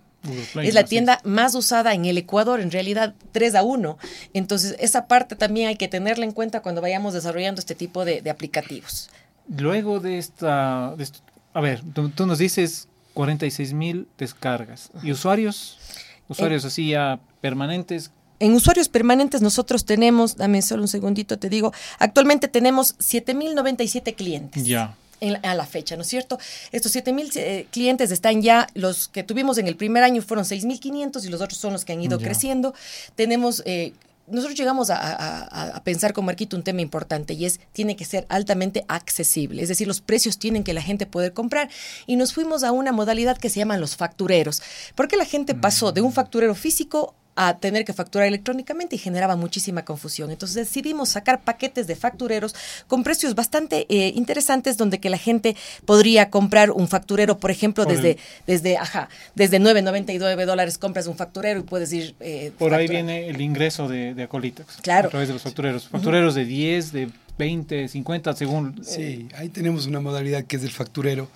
Play, 0.52 0.68
Es 0.68 0.74
la 0.74 0.84
tienda 0.84 1.20
más 1.24 1.54
usada 1.54 1.94
en 1.94 2.04
el 2.04 2.18
Ecuador, 2.18 2.60
en 2.60 2.70
realidad 2.70 3.14
3 3.32 3.54
a 3.54 3.62
1. 3.62 3.98
Entonces, 4.34 4.76
esa 4.78 5.06
parte 5.06 5.34
también 5.36 5.68
hay 5.68 5.76
que 5.76 5.88
tenerla 5.88 6.24
en 6.24 6.32
cuenta 6.32 6.60
cuando 6.60 6.80
vayamos 6.80 7.14
desarrollando 7.14 7.58
este 7.60 7.74
tipo 7.74 8.04
de, 8.04 8.20
de 8.20 8.30
aplicativos. 8.30 9.08
Luego 9.48 9.98
de 10.00 10.18
esta, 10.18 10.94
de 10.96 11.04
esto- 11.04 11.20
a 11.54 11.60
ver, 11.60 11.82
tú, 11.94 12.10
tú 12.10 12.26
nos 12.26 12.38
dices 12.38 12.86
46 13.14 13.72
mil 13.72 14.06
descargas. 14.18 14.90
¿Y 15.02 15.10
usuarios? 15.12 15.78
Usuarios 16.28 16.64
así 16.64 16.90
ya 16.90 17.18
permanentes. 17.40 18.12
En 18.38 18.52
usuarios 18.54 18.88
permanentes 18.88 19.42
nosotros 19.42 19.84
tenemos, 19.84 20.36
dame 20.36 20.62
solo 20.62 20.82
un 20.82 20.88
segundito, 20.88 21.38
te 21.38 21.48
digo, 21.48 21.72
actualmente 21.98 22.46
tenemos 22.48 22.96
7.097 22.98 24.14
clientes. 24.14 24.64
Ya. 24.64 24.94
En 25.20 25.44
a 25.44 25.54
la 25.54 25.66
fecha, 25.66 25.96
¿no 25.96 26.02
es 26.02 26.08
cierto? 26.08 26.38
Estos 26.72 26.94
7.000 26.94 27.30
eh, 27.36 27.66
clientes 27.70 28.10
están 28.10 28.42
ya, 28.42 28.66
los 28.74 29.08
que 29.08 29.22
tuvimos 29.22 29.58
en 29.58 29.66
el 29.68 29.76
primer 29.76 30.02
año 30.02 30.22
fueron 30.22 30.44
6.500 30.44 31.24
y 31.24 31.28
los 31.28 31.40
otros 31.40 31.58
son 31.58 31.72
los 31.72 31.84
que 31.84 31.92
han 31.92 32.02
ido 32.02 32.18
Ya. 32.18 32.26
creciendo. 32.26 32.74
Tenemos... 33.14 33.62
eh, 33.66 33.92
nosotros 34.26 34.56
llegamos 34.56 34.90
a, 34.90 34.96
a- 34.96 35.42
a- 35.42 35.76
a 35.76 35.82
pensar 35.82 36.12
con 36.12 36.24
Marquito 36.24 36.56
un 36.56 36.62
tema 36.62 36.80
importante 36.82 37.34
y 37.34 37.46
es, 37.46 37.58
tiene 37.72 37.96
que 37.96 38.04
ser 38.04 38.26
altamente 38.28 38.84
accesible, 38.86 39.60
es 39.60 39.68
decir, 39.68 39.88
los 39.88 40.00
precios 40.00 40.38
tienen 40.38 40.62
que 40.62 40.72
la 40.72 40.82
gente 40.82 41.04
poder 41.04 41.32
comprar 41.32 41.68
y 42.06 42.14
nos 42.14 42.32
fuimos 42.32 42.62
a 42.62 42.70
una 42.70 42.92
modalidad 42.92 43.36
que 43.38 43.50
se 43.50 43.58
llaman 43.58 43.80
los 43.80 43.96
factureros, 43.96 44.62
porque 44.94 45.16
la 45.16 45.24
gente 45.24 45.56
pasó 45.56 45.90
de 45.90 46.00
un 46.02 46.12
facturero 46.12 46.54
físico 46.54 47.16
a 47.36 47.58
tener 47.58 47.84
que 47.84 47.92
facturar 47.92 48.26
electrónicamente 48.28 48.96
y 48.96 48.98
generaba 48.98 49.36
muchísima 49.36 49.84
confusión. 49.84 50.30
Entonces 50.30 50.56
decidimos 50.56 51.08
sacar 51.10 51.40
paquetes 51.42 51.86
de 51.86 51.96
factureros 51.96 52.54
con 52.86 53.02
precios 53.02 53.34
bastante 53.34 53.86
eh, 53.88 54.12
interesantes 54.14 54.76
donde 54.76 54.98
que 55.00 55.08
la 55.10 55.16
gente 55.18 55.56
podría 55.86 56.28
comprar 56.28 56.70
un 56.70 56.88
facturero, 56.88 57.38
por 57.38 57.50
ejemplo, 57.50 57.84
Por 57.84 57.94
desde, 57.94 58.10
el- 58.12 58.18
desde, 58.46 58.76
ajá, 58.76 59.08
desde 59.34 59.58
9.99 59.60 60.44
dólares 60.44 60.76
compras 60.76 61.06
un 61.06 61.16
facturero 61.16 61.60
y 61.60 61.62
puedes 61.62 61.92
ir... 61.92 62.14
eh, 62.20 62.52
Por 62.58 62.74
ahí 62.74 62.88
viene 62.88 63.28
el 63.28 63.40
ingreso 63.40 63.88
de, 63.88 64.12
de 64.14 64.22
Acolitax. 64.24 64.76
Claro. 64.82 65.08
A 65.08 65.10
través 65.10 65.28
de 65.28 65.34
los 65.34 65.42
factureros. 65.42 65.88
Factureros 65.88 66.34
de 66.34 66.44
10, 66.44 66.92
de 66.92 67.10
20, 67.38 67.88
50, 67.88 68.34
según. 68.34 68.74
eh, 68.80 68.84
Sí, 68.84 69.28
ahí 69.36 69.48
tenemos 69.48 69.86
una 69.86 70.00
modalidad 70.00 70.44
que 70.44 70.56
es 70.56 70.62
el 70.62 70.70
facturero, 70.72 71.28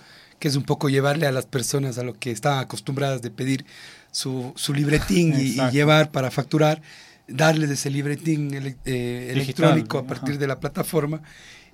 que 0.45 0.49
es 0.49 0.57
un 0.57 0.65
poco 0.65 0.91
llevarle 0.91 1.27
a 1.27 1.33
las 1.33 1.47
personas 1.47 1.97
a 1.97 2.03
lo 2.03 2.13
que 2.13 2.31
estaban 2.31 2.59
acostumbradas 2.59 3.23
de 3.23 3.31
pedir 3.31 3.65
su, 4.13 4.53
su 4.57 4.75
libretín 4.75 5.33
y- 5.41 5.55
llevar 5.71 6.11
para 6.11 6.31
facturar, 6.31 6.83
darles 7.27 7.71
ese 7.71 7.89
libretín 7.89 8.53
ele- 8.53 8.77
eh, 8.85 9.31
electrónico 9.33 9.97
a 9.97 10.01
ajá. 10.03 10.09
partir 10.09 10.37
de 10.39 10.47
la 10.47 10.61
plataforma. 10.61 11.23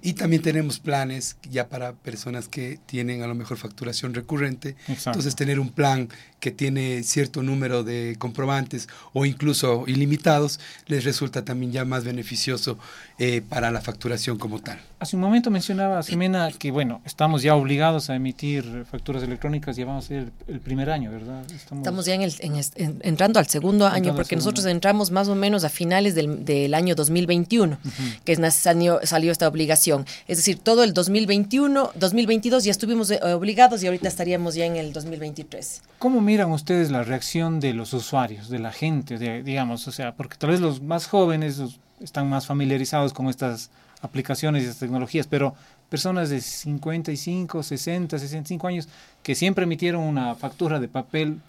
Y 0.03 0.12
también 0.12 0.41
tenemos 0.41 0.79
planes 0.79 1.37
ya 1.50 1.69
para 1.69 1.95
personas 1.95 2.47
que 2.47 2.79
tienen 2.87 3.23
a 3.23 3.27
lo 3.27 3.35
mejor 3.35 3.57
facturación 3.57 4.15
recurrente. 4.15 4.77
Exacto. 4.87 5.11
Entonces 5.11 5.35
tener 5.35 5.59
un 5.59 5.71
plan 5.71 6.09
que 6.41 6.51
tiene 6.51 7.03
cierto 7.03 7.43
número 7.43 7.85
de 7.85 8.17
comprobantes 8.19 8.89
o 9.13 9.27
incluso 9.27 9.85
ilimitados 9.87 10.59
les 10.87 11.05
resulta 11.05 11.45
también 11.45 11.73
ya 11.73 11.85
más 11.85 12.05
beneficioso 12.05 12.79
eh, 13.19 13.43
para 13.47 13.71
la 13.71 13.81
facturación 13.81 14.39
como 14.39 14.61
tal. 14.61 14.81
Hace 14.99 15.17
un 15.17 15.23
momento 15.23 15.51
mencionaba 15.51 16.03
Ximena 16.03 16.51
que, 16.59 16.71
bueno, 16.71 17.01
estamos 17.07 17.43
ya 17.43 17.55
obligados 17.55 18.11
a 18.11 18.17
emitir 18.17 18.85
facturas 18.91 19.23
electrónicas, 19.23 19.77
ya 19.77 19.87
vamos 19.87 20.05
a 20.05 20.09
ser 20.09 20.33
el 20.47 20.61
primer 20.61 20.91
año, 20.91 21.11
¿verdad? 21.11 21.43
Estamos 21.51 22.05
ya 22.05 22.15
en 22.15 22.23
el, 22.23 22.35
en 22.41 22.99
entrando 23.01 23.39
al 23.39 23.47
segundo 23.47 23.87
año, 23.87 23.97
Entrando 23.97 24.17
porque 24.17 24.37
segundo 24.37 24.45
nosotros 24.45 24.67
entramos 24.67 25.11
más 25.11 25.29
o 25.29 25.35
menos 25.35 25.65
a 25.65 25.69
finales 25.69 26.15
del, 26.15 26.45
del 26.45 26.75
año 26.75 26.95
2021, 26.95 27.79
que 28.25 28.33
es, 28.33 28.55
salió, 28.55 29.01
salió 29.05 29.33
esta 29.33 29.49
obligación. 29.49 30.07
Es 30.29 30.39
decir, 30.39 30.59
todo 30.59 30.85
el 30.85 30.93
2021, 30.93 31.93
2022 31.95 32.65
ya 32.65 32.71
estuvimos 32.71 33.11
eh, 33.11 33.21
obligados 33.23 33.83
y 33.83 33.87
ahorita 33.87 34.09
estaríamos 34.09 34.55
ya 34.55 34.67
en 34.67 34.77
el 34.77 34.93
2023. 34.93 35.83
¿Cómo 35.99 36.21
miran 36.31 36.53
ustedes 36.53 36.93
la 36.93 37.03
reacción 37.03 37.59
de 37.59 37.75
los 37.75 37.93
usuarios, 37.93 38.49
de 38.49 38.61
la 38.61 38.71
gente, 38.71 39.19
de, 39.19 39.43
digamos, 39.43 39.89
o 39.89 39.91
sea, 39.91 40.15
porque 40.15 40.37
tal 40.37 40.51
vez 40.51 40.61
los 40.61 40.81
más 40.81 41.09
jóvenes 41.09 41.61
están 42.01 42.31
más 42.31 42.47
familiarizados 42.47 43.13
con 43.13 43.27
estas 43.27 43.71
aplicaciones 44.01 44.63
y 44.63 44.67
estas 44.67 44.79
tecnologías, 44.79 45.27
pero 45.27 45.57
personas 45.89 46.31
de 46.31 46.41
55, 46.41 47.65
60, 47.65 48.17
65 48.17 48.69
años 48.69 48.89
que 49.25 49.35
siempre 49.35 49.65
emitieron 49.65 50.05
una 50.05 50.37
factura 50.37 50.79
de 50.79 50.87
papel, 50.87 51.41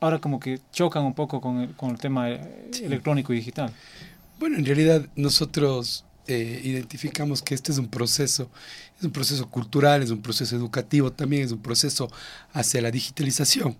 ahora 0.00 0.18
como 0.18 0.40
que 0.40 0.58
chocan 0.72 1.04
un 1.04 1.14
poco 1.14 1.40
con 1.40 1.60
el, 1.60 1.74
con 1.76 1.90
el 1.90 1.98
tema 1.98 2.28
eh, 2.28 2.70
electrónico 2.82 3.32
y 3.32 3.36
digital. 3.36 3.70
Bueno, 4.40 4.58
en 4.58 4.66
realidad 4.66 5.06
nosotros 5.14 6.04
eh, 6.26 6.60
identificamos 6.64 7.42
que 7.42 7.54
este 7.54 7.70
es 7.70 7.78
un 7.78 7.86
proceso, 7.86 8.50
es 8.98 9.04
un 9.04 9.10
proceso 9.10 9.48
cultural, 9.50 10.02
es 10.02 10.10
un 10.10 10.22
proceso 10.22 10.56
educativo 10.56 11.12
también, 11.12 11.42
es 11.44 11.52
un 11.52 11.60
proceso 11.60 12.10
hacia 12.52 12.80
la 12.80 12.90
digitalización. 12.90 13.76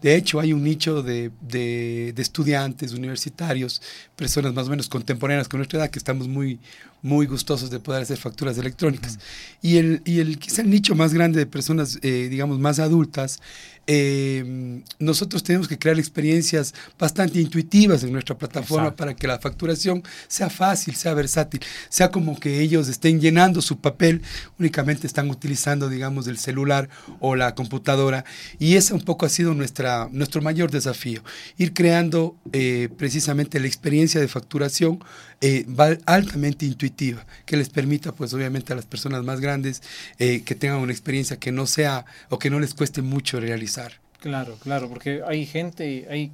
De 0.00 0.14
hecho, 0.14 0.38
hay 0.40 0.52
un 0.52 0.62
nicho 0.62 1.02
de, 1.02 1.30
de- 1.40 2.12
de 2.14 2.22
estudiantes 2.22 2.92
universitarios, 2.92 3.82
personas 4.16 4.54
más 4.54 4.68
o 4.68 4.70
menos 4.70 4.88
contemporáneas 4.88 5.48
con 5.48 5.58
nuestra 5.58 5.80
edad, 5.80 5.90
que 5.90 5.98
estamos 5.98 6.28
muy, 6.28 6.60
muy 7.02 7.26
gustosos 7.26 7.70
de 7.70 7.80
poder 7.80 8.02
hacer 8.02 8.16
facturas 8.16 8.56
electrónicas. 8.58 9.18
Y, 9.60 9.76
el, 9.78 10.02
y 10.04 10.20
el, 10.20 10.38
quizá 10.38 10.62
el 10.62 10.70
nicho 10.70 10.94
más 10.94 11.12
grande 11.12 11.38
de 11.40 11.46
personas, 11.46 11.98
eh, 12.02 12.28
digamos, 12.30 12.58
más 12.60 12.78
adultas, 12.78 13.40
eh, 13.86 14.82
nosotros 14.98 15.42
tenemos 15.42 15.66
que 15.66 15.78
crear 15.78 15.98
experiencias 15.98 16.74
bastante 16.98 17.40
intuitivas 17.40 18.04
en 18.04 18.12
nuestra 18.12 18.38
plataforma 18.38 18.84
Exacto. 18.84 18.96
para 18.98 19.16
que 19.16 19.26
la 19.26 19.38
facturación 19.40 20.02
sea 20.28 20.48
fácil, 20.48 20.94
sea 20.94 21.12
versátil, 21.14 21.60
sea 21.88 22.10
como 22.10 22.38
que 22.38 22.60
ellos 22.60 22.88
estén 22.88 23.20
llenando 23.20 23.60
su 23.60 23.80
papel, 23.80 24.22
únicamente 24.60 25.06
están 25.06 25.30
utilizando, 25.30 25.88
digamos, 25.88 26.28
el 26.28 26.38
celular 26.38 26.88
o 27.18 27.34
la 27.34 27.54
computadora. 27.54 28.24
Y 28.58 28.76
ese 28.76 28.94
un 28.94 29.00
poco 29.00 29.26
ha 29.26 29.28
sido 29.28 29.54
nuestra, 29.54 30.08
nuestro 30.12 30.42
mayor 30.42 30.70
desafío, 30.70 31.22
ir 31.56 31.72
creando 31.72 32.36
eh, 32.52 32.88
precisamente 32.96 33.58
la 33.58 33.66
experiencia 33.66 34.20
de 34.20 34.28
facturación 34.28 35.02
eh, 35.40 35.66
altamente 36.04 36.66
intuitiva, 36.66 37.26
que 37.46 37.56
les 37.56 37.70
permita, 37.70 38.12
pues 38.12 38.34
obviamente 38.34 38.72
a 38.72 38.76
las 38.76 38.86
personas 38.86 39.24
más 39.24 39.40
grandes 39.40 39.82
eh, 40.18 40.42
que 40.44 40.54
tengan 40.54 40.78
una 40.78 40.92
experiencia 40.92 41.38
que 41.38 41.50
no 41.50 41.66
sea 41.66 42.04
o 42.28 42.38
que 42.38 42.50
no 42.50 42.60
les 42.60 42.74
cueste 42.74 43.02
mucho 43.02 43.40
realizar. 43.40 43.92
Claro, 44.20 44.58
claro, 44.62 44.90
porque 44.90 45.22
hay 45.26 45.46
gente, 45.46 46.06
hay 46.10 46.30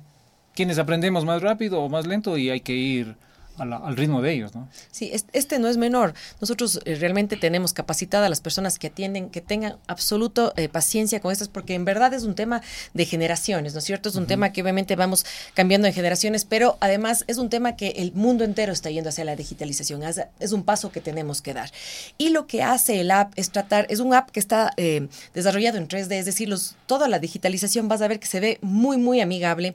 quienes 0.54 0.78
aprendemos 0.78 1.24
más 1.24 1.40
rápido 1.40 1.80
o 1.80 1.88
más 1.88 2.06
lento 2.06 2.36
y 2.36 2.50
hay 2.50 2.60
que 2.60 2.74
ir 2.74 3.14
la- 3.64 3.76
al 3.78 3.96
ritmo 3.96 4.20
de 4.22 4.32
ellos, 4.32 4.54
¿no? 4.54 4.68
Sí, 4.90 5.10
es- 5.12 5.26
este 5.32 5.58
no 5.58 5.68
es 5.68 5.76
menor. 5.76 6.14
Nosotros 6.40 6.80
eh, 6.84 6.96
realmente 6.96 7.36
tenemos 7.36 7.72
capacitada 7.72 8.26
a 8.26 8.28
las 8.28 8.40
personas 8.40 8.78
que 8.78 8.88
atienden, 8.88 9.30
que 9.30 9.40
tengan 9.40 9.76
absoluto 9.86 10.52
eh, 10.56 10.68
paciencia 10.68 11.20
con 11.20 11.32
estas, 11.32 11.48
porque 11.48 11.74
en 11.74 11.84
verdad 11.84 12.12
es 12.14 12.24
un 12.24 12.34
tema 12.34 12.60
de 12.94 13.04
generaciones, 13.06 13.72
¿no 13.72 13.78
es 13.78 13.84
cierto? 13.84 14.08
Es 14.08 14.16
un 14.16 14.26
tema 14.26 14.52
que 14.52 14.62
obviamente 14.62 14.96
vamos 14.96 15.24
cambiando 15.54 15.86
en 15.88 15.94
generaciones, 15.94 16.44
pero 16.44 16.76
además 16.80 17.24
es 17.28 17.38
un 17.38 17.48
tema 17.48 17.76
que 17.76 17.88
el 17.96 18.12
mundo 18.12 18.44
entero 18.44 18.72
está 18.72 18.90
yendo 18.90 19.08
hacia 19.10 19.24
la 19.24 19.36
digitalización. 19.36 20.02
Es, 20.02 20.20
es 20.40 20.52
un 20.52 20.62
paso 20.64 20.90
que 20.92 21.00
tenemos 21.00 21.40
que 21.42 21.54
dar. 21.54 21.70
Y 22.18 22.30
lo 22.30 22.46
que 22.46 22.62
hace 22.62 23.00
el 23.00 23.10
app 23.10 23.32
es 23.36 23.50
tratar, 23.50 23.86
es 23.88 24.00
un 24.00 24.12
app 24.14 24.30
que 24.30 24.40
está 24.40 24.72
eh, 24.76 25.08
desarrollado 25.34 25.78
en 25.78 25.88
3D, 25.88 26.12
es 26.18 26.24
decir, 26.26 26.48
los, 26.48 26.74
toda 26.86 27.08
la 27.08 27.18
digitalización 27.18 27.88
vas 27.88 28.02
a 28.02 28.08
ver 28.08 28.20
que 28.20 28.26
se 28.26 28.40
ve 28.40 28.58
muy, 28.62 28.96
muy 28.98 29.20
amigable. 29.20 29.74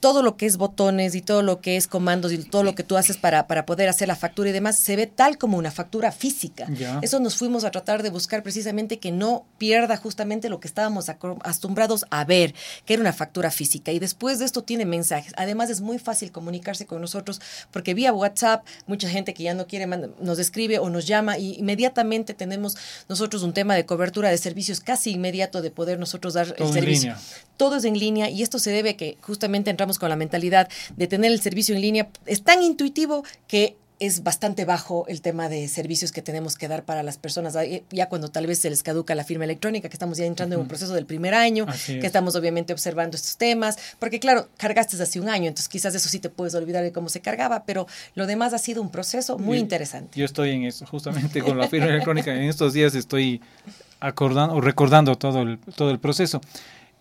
Todo 0.00 0.22
lo 0.22 0.36
que 0.36 0.46
es 0.46 0.56
botones 0.56 1.14
y 1.14 1.20
todo 1.22 1.42
lo 1.42 1.60
que 1.60 1.76
es 1.76 1.86
comandos 1.86 2.32
y 2.32 2.38
todo 2.38 2.62
lo 2.62 2.74
que 2.74 2.82
tú 2.82 2.95
haces 2.96 3.16
para, 3.16 3.46
para 3.46 3.66
poder 3.66 3.88
hacer 3.88 4.08
la 4.08 4.16
factura 4.16 4.50
y 4.50 4.52
demás, 4.52 4.78
se 4.78 4.96
ve 4.96 5.06
tal 5.06 5.38
como 5.38 5.58
una 5.58 5.70
factura 5.70 6.12
física. 6.12 6.66
Ya. 6.70 6.98
Eso 7.02 7.20
nos 7.20 7.36
fuimos 7.36 7.64
a 7.64 7.70
tratar 7.70 8.02
de 8.02 8.10
buscar 8.10 8.42
precisamente 8.42 8.98
que 8.98 9.12
no 9.12 9.44
pierda 9.58 9.96
justamente 9.96 10.48
lo 10.48 10.60
que 10.60 10.68
estábamos 10.68 11.08
acostumbrados 11.08 12.04
a 12.10 12.24
ver, 12.24 12.54
que 12.84 12.94
era 12.94 13.00
una 13.00 13.12
factura 13.12 13.50
física. 13.50 13.92
Y 13.92 13.98
después 13.98 14.38
de 14.38 14.44
esto 14.44 14.62
tiene 14.62 14.84
mensajes. 14.84 15.32
Además 15.36 15.70
es 15.70 15.80
muy 15.80 15.98
fácil 15.98 16.32
comunicarse 16.32 16.86
con 16.86 17.00
nosotros 17.00 17.40
porque 17.70 17.94
vía 17.94 18.12
WhatsApp 18.12 18.64
mucha 18.86 19.08
gente 19.08 19.34
que 19.34 19.42
ya 19.42 19.54
no 19.54 19.66
quiere 19.66 19.86
manda- 19.86 20.10
nos 20.20 20.38
escribe 20.38 20.78
o 20.78 20.90
nos 20.90 21.06
llama 21.06 21.38
y 21.38 21.54
inmediatamente 21.58 22.34
tenemos 22.34 22.76
nosotros 23.08 23.42
un 23.42 23.52
tema 23.52 23.74
de 23.74 23.86
cobertura 23.86 24.30
de 24.30 24.38
servicios 24.38 24.80
casi 24.80 25.12
inmediato 25.12 25.62
de 25.62 25.70
poder 25.70 25.98
nosotros 25.98 26.34
dar 26.34 26.46
Todo 26.52 26.68
el 26.68 26.68
en 26.68 26.74
servicio. 26.74 27.10
línea. 27.12 27.22
Todo 27.56 27.76
es 27.76 27.84
en 27.84 27.98
línea 27.98 28.28
y 28.28 28.42
esto 28.42 28.58
se 28.58 28.70
debe 28.70 28.90
a 28.90 28.96
que 28.96 29.16
justamente 29.22 29.70
entramos 29.70 29.98
con 29.98 30.10
la 30.10 30.16
mentalidad 30.16 30.68
de 30.96 31.06
tener 31.06 31.32
el 31.32 31.40
servicio 31.40 31.74
en 31.74 31.80
línea. 31.80 32.08
Es 32.26 32.42
tan 32.42 32.62
intuitivo 32.62 32.85
que 33.48 33.76
es 33.98 34.22
bastante 34.22 34.66
bajo 34.66 35.06
el 35.08 35.22
tema 35.22 35.48
de 35.48 35.68
servicios 35.68 36.12
que 36.12 36.20
tenemos 36.20 36.56
que 36.56 36.68
dar 36.68 36.84
para 36.84 37.02
las 37.02 37.16
personas. 37.16 37.56
Ya 37.90 38.08
cuando 38.08 38.28
tal 38.28 38.46
vez 38.46 38.58
se 38.58 38.68
les 38.68 38.82
caduca 38.82 39.14
la 39.14 39.24
firma 39.24 39.44
electrónica, 39.44 39.88
que 39.88 39.94
estamos 39.94 40.18
ya 40.18 40.26
entrando 40.26 40.54
en 40.54 40.60
un 40.60 40.68
proceso 40.68 40.92
del 40.92 41.06
primer 41.06 41.32
año, 41.34 41.66
que 41.86 42.06
estamos 42.06 42.36
obviamente 42.36 42.72
observando 42.72 43.16
estos 43.16 43.38
temas, 43.38 43.78
porque 43.98 44.20
claro, 44.20 44.48
cargaste 44.58 45.02
hace 45.02 45.18
un 45.18 45.28
año, 45.28 45.48
entonces 45.48 45.68
quizás 45.68 45.94
eso 45.94 46.08
sí 46.08 46.18
te 46.18 46.28
puedes 46.28 46.54
olvidar 46.54 46.82
de 46.82 46.92
cómo 46.92 47.08
se 47.08 47.20
cargaba, 47.20 47.64
pero 47.64 47.86
lo 48.14 48.26
demás 48.26 48.52
ha 48.52 48.58
sido 48.58 48.82
un 48.82 48.90
proceso 48.90 49.38
muy 49.38 49.58
interesante. 49.58 50.18
Yo 50.18 50.26
estoy 50.26 50.50
en 50.50 50.64
eso, 50.64 50.84
justamente 50.86 51.42
con 51.42 51.56
la 51.56 51.68
firma 51.68 51.86
electrónica. 51.86 52.34
En 52.34 52.44
estos 52.44 52.74
días 52.74 52.94
estoy 52.94 53.40
acordando 54.00 54.56
o 54.56 54.60
recordando 54.60 55.16
todo 55.16 55.42
el, 55.42 55.58
todo 55.74 55.90
el 55.90 55.98
proceso. 55.98 56.40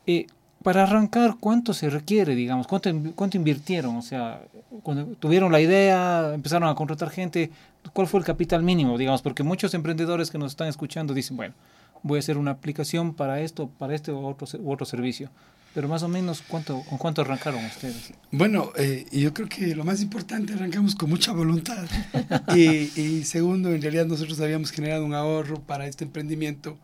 Eh, 0.08 0.28
para 0.66 0.82
arrancar, 0.82 1.36
¿cuánto 1.40 1.76
se 1.76 1.92
requiere, 1.92 2.34
digamos? 2.34 2.66
¿Cuánto, 2.66 2.90
¿Cuánto 3.14 3.38
invirtieron? 3.38 3.98
O 3.98 4.02
sea, 4.02 4.42
cuando 4.82 5.06
tuvieron 5.06 5.52
la 5.52 5.62
idea, 5.62 6.32
empezaron 6.34 6.68
a 6.68 6.74
contratar 6.74 7.12
gente, 7.12 7.52
¿cuál 7.94 8.08
fue 8.08 8.20
el 8.20 8.26
capital 8.26 8.64
mínimo, 8.64 8.98
digamos? 8.98 9.22
Porque 9.22 9.44
muchos 9.44 9.76
emprendedores 9.76 10.32
que 10.32 10.40
nos 10.40 10.54
están 10.54 10.68
escuchando 10.68 11.14
dicen, 11.14 11.38
bueno, 11.38 11.54
voy 12.02 12.18
a 12.18 12.20
hacer 12.22 12.40
una 12.40 12.50
aplicación 12.50 13.14
para 13.14 13.42
esto, 13.42 13.70
para 13.78 13.94
este 13.94 14.12
u 14.12 14.26
otro, 14.26 14.48
u 14.60 14.72
otro 14.72 14.88
servicio. 14.88 15.30
Pero 15.76 15.90
más 15.90 16.04
o 16.04 16.08
menos, 16.08 16.42
¿cuánto, 16.48 16.82
¿con 16.84 16.98
cuánto 16.98 17.22
arrancaron 17.22 17.64
ustedes? 17.66 18.14
Bueno, 18.32 18.72
eh, 18.78 19.06
yo 19.12 19.34
creo 19.34 19.50
que 19.50 19.76
lo 19.76 19.84
más 19.84 20.02
importante, 20.02 20.54
arrancamos 20.54 20.96
con 20.96 21.10
mucha 21.10 21.34
voluntad. 21.34 21.86
y, 22.56 22.98
y, 22.98 23.26
segundo, 23.26 23.74
en 23.74 23.82
realidad 23.82 24.06
nosotros 24.06 24.40
habíamos 24.40 24.72
generado 24.72 25.04
un 25.04 25.14
ahorro 25.14 25.60
para 25.60 25.86
este 25.86 26.06
emprendimiento 26.06 26.78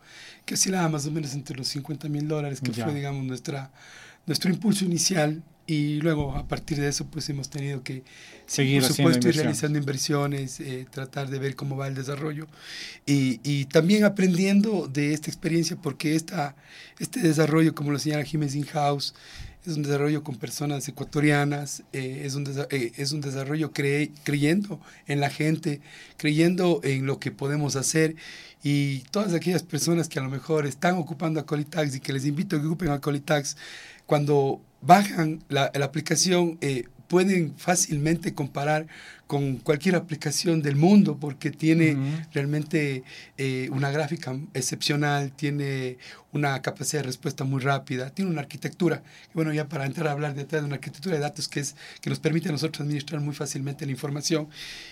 que 0.44 0.54
oscilaba 0.54 0.90
más 0.90 1.06
o 1.06 1.10
menos 1.10 1.32
entre 1.32 1.56
los 1.56 1.68
50 1.68 2.06
mil 2.10 2.28
dólares, 2.28 2.60
que 2.60 2.70
fue, 2.70 2.92
digamos, 2.92 3.24
nuestra, 3.24 3.70
nuestro 4.26 4.50
impulso 4.50 4.84
inicial. 4.84 5.42
Y 5.72 6.02
luego, 6.02 6.36
a 6.36 6.46
partir 6.46 6.78
de 6.78 6.88
eso, 6.88 7.06
pues 7.06 7.30
hemos 7.30 7.48
tenido 7.48 7.82
que 7.82 8.02
seguir, 8.44 8.82
por 8.82 8.92
supuesto, 8.92 9.26
ir 9.30 9.36
realizando 9.36 9.78
inversiones, 9.78 10.60
eh, 10.60 10.86
tratar 10.90 11.30
de 11.30 11.38
ver 11.38 11.56
cómo 11.56 11.78
va 11.78 11.88
el 11.88 11.94
desarrollo. 11.94 12.46
Y, 13.06 13.40
y, 13.42 13.64
también 13.64 14.04
aprendiendo 14.04 14.86
de 14.86 15.14
esta 15.14 15.30
experiencia, 15.30 15.76
porque 15.76 16.14
esta, 16.14 16.54
este 16.98 17.20
desarrollo, 17.20 17.74
como 17.74 17.90
lo 17.90 17.98
señala 17.98 18.22
Jiménez 18.22 18.54
In-House, 18.54 19.14
es 19.64 19.76
un 19.76 19.82
desarrollo 19.82 20.22
con 20.22 20.36
personas 20.36 20.86
ecuatorianas, 20.88 21.84
eh, 21.94 22.22
es, 22.26 22.34
un 22.34 22.44
eh, 22.70 22.92
es 22.96 23.12
un 23.12 23.22
desarrollo 23.22 23.72
creyendo 23.72 24.78
en 25.06 25.20
la 25.20 25.30
gente, 25.30 25.80
creyendo 26.18 26.80
en 26.82 27.06
lo 27.06 27.18
que 27.18 27.30
podemos 27.30 27.76
hacer 27.76 28.16
y 28.64 29.00
todas 29.10 29.34
aquellas 29.34 29.62
personas 29.62 30.08
que 30.08 30.18
a 30.18 30.22
lo 30.22 30.30
mejor 30.30 30.66
están 30.66 30.96
ocupando 30.96 31.40
Acolitax 31.40 31.96
y 31.96 32.00
que 32.00 32.12
les 32.12 32.26
invito 32.26 32.56
a 32.56 32.60
que 32.60 32.66
ocupen 32.66 32.90
Acolitax, 32.90 33.56
cuando 34.06 34.60
bajan 34.80 35.42
la, 35.48 35.64
aplicación 35.82 36.58
eh, 36.60 36.84
pueden 37.08 37.54
fácilmente 37.58 38.34
comparar 38.34 38.86
con 39.32 39.56
cualquier 39.56 39.96
aplicación 39.96 40.60
del 40.60 40.76
mundo 40.76 41.16
porque 41.18 41.50
tiene 41.50 41.96
realmente 42.34 43.02
eh, 43.38 43.70
una 43.72 43.90
gráfica 43.90 44.38
excepcional, 44.52 45.32
tiene 45.32 45.96
una 46.32 46.60
capacidad 46.60 47.00
de 47.00 47.06
respuesta 47.06 47.42
muy 47.44 47.62
rápida, 47.62 48.10
tiene 48.10 48.30
una 48.30 48.42
arquitectura, 48.42 49.02
bueno, 49.32 49.50
ya 49.54 49.70
para 49.70 49.86
entrar 49.86 50.08
a 50.08 50.12
hablar 50.12 50.34
detrás 50.34 50.60
de 50.60 50.66
una 50.66 50.74
arquitectura 50.74 51.14
de 51.14 51.22
datos 51.22 51.48
que, 51.48 51.60
es, 51.60 51.76
que 52.02 52.10
nos 52.10 52.18
permite 52.18 52.50
a 52.50 52.52
nosotros 52.52 52.82
administrar 52.82 53.22
muy 53.22 53.34
fácilmente 53.34 53.86
la 53.86 53.92
información 53.92 54.48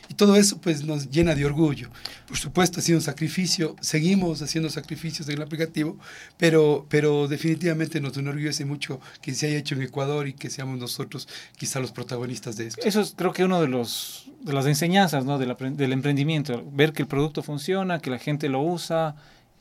y 0.09 0.14
todo 0.14 0.37
eso 0.37 0.59
pues 0.59 0.85
nos 0.85 1.11
llena 1.11 1.35
de 1.35 1.44
orgullo. 1.44 1.90
Por 2.26 2.38
supuesto 2.38 2.80
ha 2.80 2.82
sido 2.82 2.97
un 2.97 3.04
sacrificio, 3.04 3.76
seguimos 3.82 4.40
haciendo 4.40 4.70
sacrificios 4.70 5.28
en 5.28 5.35
el 5.35 5.42
aplicativo, 5.42 5.99
pero, 6.38 6.87
pero 6.88 7.28
definitivamente 7.28 8.00
nos 8.00 8.16
enorgullece 8.16 8.64
mucho 8.64 9.02
que 9.20 9.35
se 9.35 9.49
haya 9.49 9.59
hecho 9.59 9.75
en 9.75 9.82
Ecuador 9.82 10.28
y 10.28 10.32
que 10.32 10.49
seamos 10.49 10.78
nosotros 10.78 11.28
quizá 11.59 11.78
los 11.78 11.92
protagonistas 11.92 12.56
de 12.56 12.68
esto. 12.68 12.80
Eso 12.87 13.02
es 13.02 13.12
creo 13.14 13.35
que 13.35 13.44
uno 13.44 13.61
de 13.61 13.68
los 13.68 14.29
de 14.40 14.52
las 14.52 14.66
enseñanzas 14.66 15.25
¿no? 15.25 15.38
del 15.38 15.92
emprendimiento, 15.92 16.62
ver 16.73 16.92
que 16.92 17.02
el 17.02 17.09
producto 17.09 17.42
funciona, 17.42 18.00
que 18.00 18.11
la 18.11 18.18
gente 18.18 18.49
lo 18.49 18.61
usa 18.61 19.14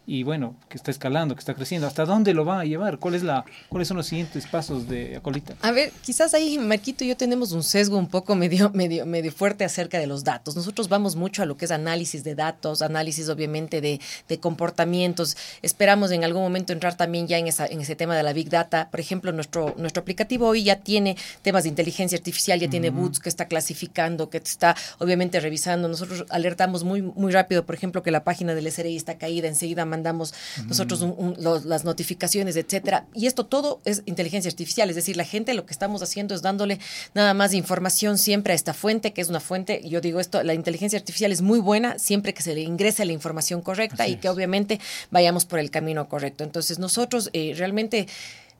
y 0.09 0.23
bueno, 0.23 0.55
que 0.69 0.75
está 0.75 0.89
escalando, 0.89 1.35
que 1.35 1.39
está 1.39 1.53
creciendo. 1.53 1.85
¿Hasta 1.85 2.03
dónde 2.03 2.33
lo 2.33 2.43
va 2.43 2.61
a 2.61 2.65
llevar? 2.65 2.97
¿Cuál 2.97 3.13
es 3.13 3.21
la, 3.21 3.45
¿Cuáles 3.69 3.87
son 3.87 3.97
los 3.97 4.07
siguientes 4.07 4.47
pasos 4.47 4.89
de 4.89 5.15
Acolita? 5.17 5.53
A 5.61 5.71
ver, 5.71 5.91
quizás 6.01 6.33
ahí 6.33 6.57
Marquito 6.57 7.03
y 7.03 7.09
yo 7.09 7.15
tenemos 7.15 7.51
un 7.51 7.61
sesgo 7.61 7.95
un 7.95 8.07
poco 8.07 8.33
medio, 8.33 8.71
medio, 8.73 9.05
medio 9.05 9.31
fuerte 9.31 9.65
acerca 9.65 9.99
de 9.99 10.07
los 10.07 10.23
datos. 10.23 10.55
Nosotros 10.55 10.89
vamos 10.89 11.15
mucho 11.15 11.43
a 11.43 11.45
lo 11.45 11.57
que 11.57 11.65
es 11.65 11.71
análisis 11.71 12.23
de 12.23 12.33
datos, 12.33 12.81
análisis 12.81 13.29
obviamente 13.29 13.81
de, 13.81 14.01
de 14.27 14.39
comportamientos. 14.39 15.37
Esperamos 15.61 16.09
en 16.09 16.23
algún 16.23 16.41
momento 16.41 16.73
entrar 16.73 16.97
también 16.97 17.27
ya 17.27 17.37
en, 17.37 17.45
esa, 17.45 17.67
en 17.67 17.79
ese 17.79 17.95
tema 17.95 18.17
de 18.17 18.23
la 18.23 18.33
Big 18.33 18.49
Data. 18.49 18.89
Por 18.89 18.99
ejemplo, 18.99 19.31
nuestro, 19.31 19.75
nuestro 19.77 20.01
aplicativo 20.01 20.47
hoy 20.47 20.63
ya 20.63 20.77
tiene 20.77 21.17
temas 21.43 21.63
de 21.63 21.69
inteligencia 21.69 22.17
artificial, 22.17 22.59
ya 22.59 22.67
tiene 22.67 22.89
boots 22.89 23.19
que 23.19 23.29
está 23.29 23.45
clasificando, 23.45 24.31
que 24.31 24.37
está 24.37 24.75
obviamente 24.97 25.39
revisando. 25.39 25.87
Nosotros 25.87 26.25
alertamos 26.29 26.83
muy, 26.83 27.03
muy 27.03 27.31
rápido, 27.31 27.63
por 27.63 27.75
ejemplo, 27.75 28.01
que 28.01 28.09
la 28.09 28.23
página 28.23 28.55
del 28.55 28.71
SRI 28.71 28.95
está 28.95 29.19
caída, 29.19 29.47
enseguida 29.47 29.85
mandamos 29.85 29.98
nosotros 30.67 31.05
las 31.37 31.83
notificaciones, 31.83 32.55
etcétera. 32.55 33.05
Y 33.13 33.27
esto 33.27 33.45
todo 33.45 33.81
es 33.85 34.03
inteligencia 34.05 34.49
artificial, 34.49 34.89
es 34.89 34.95
decir, 34.95 35.17
la 35.17 35.25
gente 35.25 35.53
lo 35.53 35.65
que 35.65 35.73
estamos 35.73 36.01
haciendo 36.01 36.35
es 36.35 36.41
dándole 36.41 36.79
nada 37.13 37.33
más 37.33 37.53
información 37.53 38.17
siempre 38.17 38.53
a 38.53 38.55
esta 38.55 38.73
fuente, 38.73 39.13
que 39.13 39.21
es 39.21 39.29
una 39.29 39.39
fuente, 39.39 39.81
yo 39.87 40.01
digo 40.01 40.19
esto, 40.19 40.43
la 40.43 40.53
inteligencia 40.53 40.97
artificial 40.99 41.31
es 41.31 41.41
muy 41.41 41.59
buena 41.59 41.99
siempre 41.99 42.33
que 42.33 42.41
se 42.41 42.53
le 42.53 42.61
ingrese 42.61 43.05
la 43.05 43.13
información 43.13 43.61
correcta 43.61 44.07
y 44.07 44.17
que 44.17 44.29
obviamente 44.29 44.79
vayamos 45.11 45.45
por 45.45 45.59
el 45.59 45.71
camino 45.71 46.07
correcto. 46.07 46.43
Entonces 46.43 46.79
nosotros 46.79 47.29
eh, 47.33 47.53
realmente... 47.57 48.07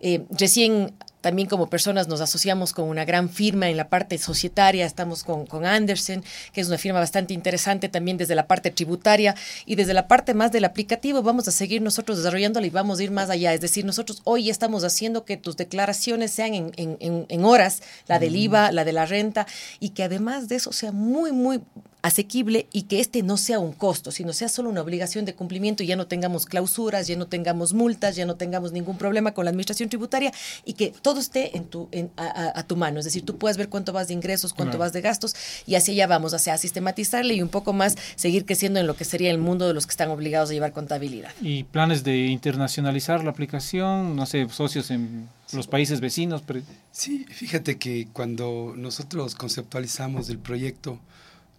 Eh, 0.02 0.24
recién 0.32 0.94
también 1.22 1.48
como 1.48 1.70
personas 1.70 2.08
nos 2.08 2.22
asociamos 2.22 2.74
con 2.74 2.88
una 2.88 3.06
gran 3.06 3.30
firma 3.30 3.70
en 3.70 3.78
la 3.78 3.90
parte 3.90 4.18
societaria, 4.18 4.86
estamos 4.86 5.24
con, 5.24 5.46
con 5.46 5.66
Andersen, 5.66 6.24
que 6.54 6.62
es 6.62 6.68
una 6.68 6.78
firma 6.78 7.00
bastante 7.00 7.34
interesante 7.34 7.90
también 7.90 8.18
desde 8.18 8.36
la 8.36 8.48
parte 8.48 8.72
tributaria 8.72 9.36
y 9.66 9.76
desde 9.76 9.94
la 9.94 10.08
parte 10.08 10.34
más 10.34 10.52
del 10.52 10.66
aplicativo 10.66 11.22
vamos 11.22 11.48
a 11.48 11.52
seguir 11.52 11.82
nosotros 11.82 12.18
desarrollándola 12.18 12.68
y 12.68 12.70
vamos 12.70 13.00
a 13.00 13.04
ir 13.04 13.12
más 13.12 13.30
allá. 13.30 13.54
Es 13.54 13.62
decir, 13.62 13.86
nosotros 13.86 14.22
hoy 14.24 14.50
estamos 14.50 14.84
haciendo 14.84 15.26
que 15.26 15.38
tus 15.38 15.58
declaraciones 15.58 16.32
sean 16.32 16.54
en, 16.54 16.72
en, 16.78 17.26
en 17.28 17.46
horas, 17.46 17.82
la 18.08 18.20
del 18.20 18.36
IVA, 18.36 18.72
la 18.72 18.86
de 18.86 18.94
la 18.94 19.06
renta, 19.06 19.48
y 19.80 19.90
que 19.90 20.04
además 20.04 20.48
de 20.48 20.56
eso 20.56 20.72
sea 20.72 20.92
muy, 20.92 21.32
muy 21.32 21.62
asequible 22.02 22.68
y 22.72 22.84
que 22.84 23.00
este 23.00 23.24
no 23.24 23.38
sea 23.38 23.60
un 23.60 23.74
costo, 23.74 24.12
sino 24.12 24.32
sea 24.32 24.48
solo 24.48 24.70
una 24.70 24.82
obligación 24.82 25.26
de 25.26 25.36
cumplimiento 25.36 25.84
y 25.84 25.88
ya 25.88 25.96
no 25.96 26.08
tengamos 26.08 26.46
clausuras, 26.46 27.08
ya 27.08 27.18
no 27.18 27.28
tengamos 27.28 27.74
multas, 27.74 28.16
ya 28.16 28.26
no 28.26 28.36
tengamos 28.36 28.72
ningún 28.72 28.98
problema 28.98 29.34
con 29.34 29.46
la 29.46 29.50
administración 29.52 29.90
tributaria 29.90 30.32
y 30.64 30.74
que 30.74 30.94
todo 31.02 31.20
esté 31.20 31.58
en 31.58 31.66
tu, 31.66 31.90
en, 31.92 32.10
a, 32.16 32.64
tu 32.64 32.76
mano. 32.78 33.00
Es 33.00 33.06
decir, 33.06 33.26
tú 33.26 33.38
puedes 33.38 33.58
ver 33.58 33.70
cuánto 33.70 33.92
vas 33.92 34.08
de 34.08 34.14
ingresos, 34.14 34.54
cuánto 34.54 34.78
vas 34.78 34.94
de 34.94 35.02
gastos 35.02 35.36
y 35.66 35.76
así 35.76 35.96
ya 35.96 36.08
vamos, 36.08 36.34
o 36.34 36.40
sea, 36.40 36.54
a 36.54 36.58
sistematizarle 36.58 37.34
y 37.34 37.42
un 37.42 37.50
poco 37.50 37.74
más 37.74 37.96
seguir 38.16 38.46
creciendo 38.46 38.80
en 38.80 38.88
lo 38.88 38.96
que 38.96 39.04
sería 39.06 39.32
el 39.32 39.38
mundo 39.38 39.68
de 39.68 39.74
los 39.74 39.86
que 39.86 39.92
están 39.92 40.10
obligados 40.10 40.50
a 40.52 40.54
llevar 40.54 40.72
contabilidad. 40.72 41.32
¿Y 41.42 41.64
planes 41.64 42.04
de 42.04 42.28
internacionalizar 42.28 43.24
la 43.24 43.32
aplicación? 43.32 44.16
No 44.16 44.26
sé, 44.26 44.48
socios 44.50 44.90
en 44.92 45.28
los 45.52 45.68
países 45.68 46.00
vecinos. 46.00 46.44
Sí, 46.92 47.26
fíjate 47.30 47.78
que 47.78 48.08
cuando 48.14 48.74
nosotros 48.76 49.36
conceptualizamos 49.36 50.30
el 50.30 50.40
proyecto, 50.40 51.00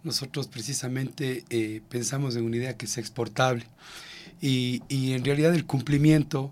nosotros 0.03 0.47
precisamente 0.47 1.43
eh, 1.49 1.81
pensamos 1.89 2.35
en 2.35 2.43
una 2.43 2.57
idea 2.57 2.77
que 2.77 2.87
sea 2.87 3.01
exportable. 3.01 3.65
Y, 4.41 4.81
y, 4.89 5.13
en 5.13 5.23
realidad 5.23 5.53
el 5.53 5.65
cumplimiento 5.65 6.51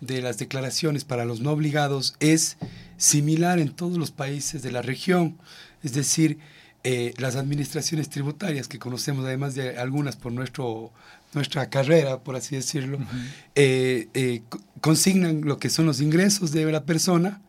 de 0.00 0.22
las 0.22 0.38
declaraciones 0.38 1.04
para 1.04 1.24
los 1.24 1.40
no 1.40 1.52
obligados 1.52 2.14
es 2.20 2.56
similar 2.96 3.58
en 3.58 3.70
todos 3.70 3.98
los 3.98 4.10
países 4.10 4.62
de 4.62 4.72
la 4.72 4.82
región, 4.82 5.36
es 5.82 5.92
decir, 5.92 6.38
eh, 6.88 7.14
las 7.18 7.36
administraciones 7.36 8.08
tributarias 8.08 8.68
que 8.68 8.78
conocemos 8.78 9.24
además 9.24 9.54
de 9.54 9.76
algunas 9.76 10.16
por 10.16 10.32
nuestro 10.32 10.92
nuestra 11.34 11.68
carrera, 11.68 12.20
por 12.20 12.36
así 12.36 12.54
decirlo, 12.56 12.98
eh, 13.56 14.42
consignan 14.80 15.42
lo 15.42 15.58
que 15.58 15.68
son 15.68 15.84
los 15.84 16.00
ingresos 16.00 16.52
de 16.52 16.64
la 16.70 16.84
persona, 16.84 17.42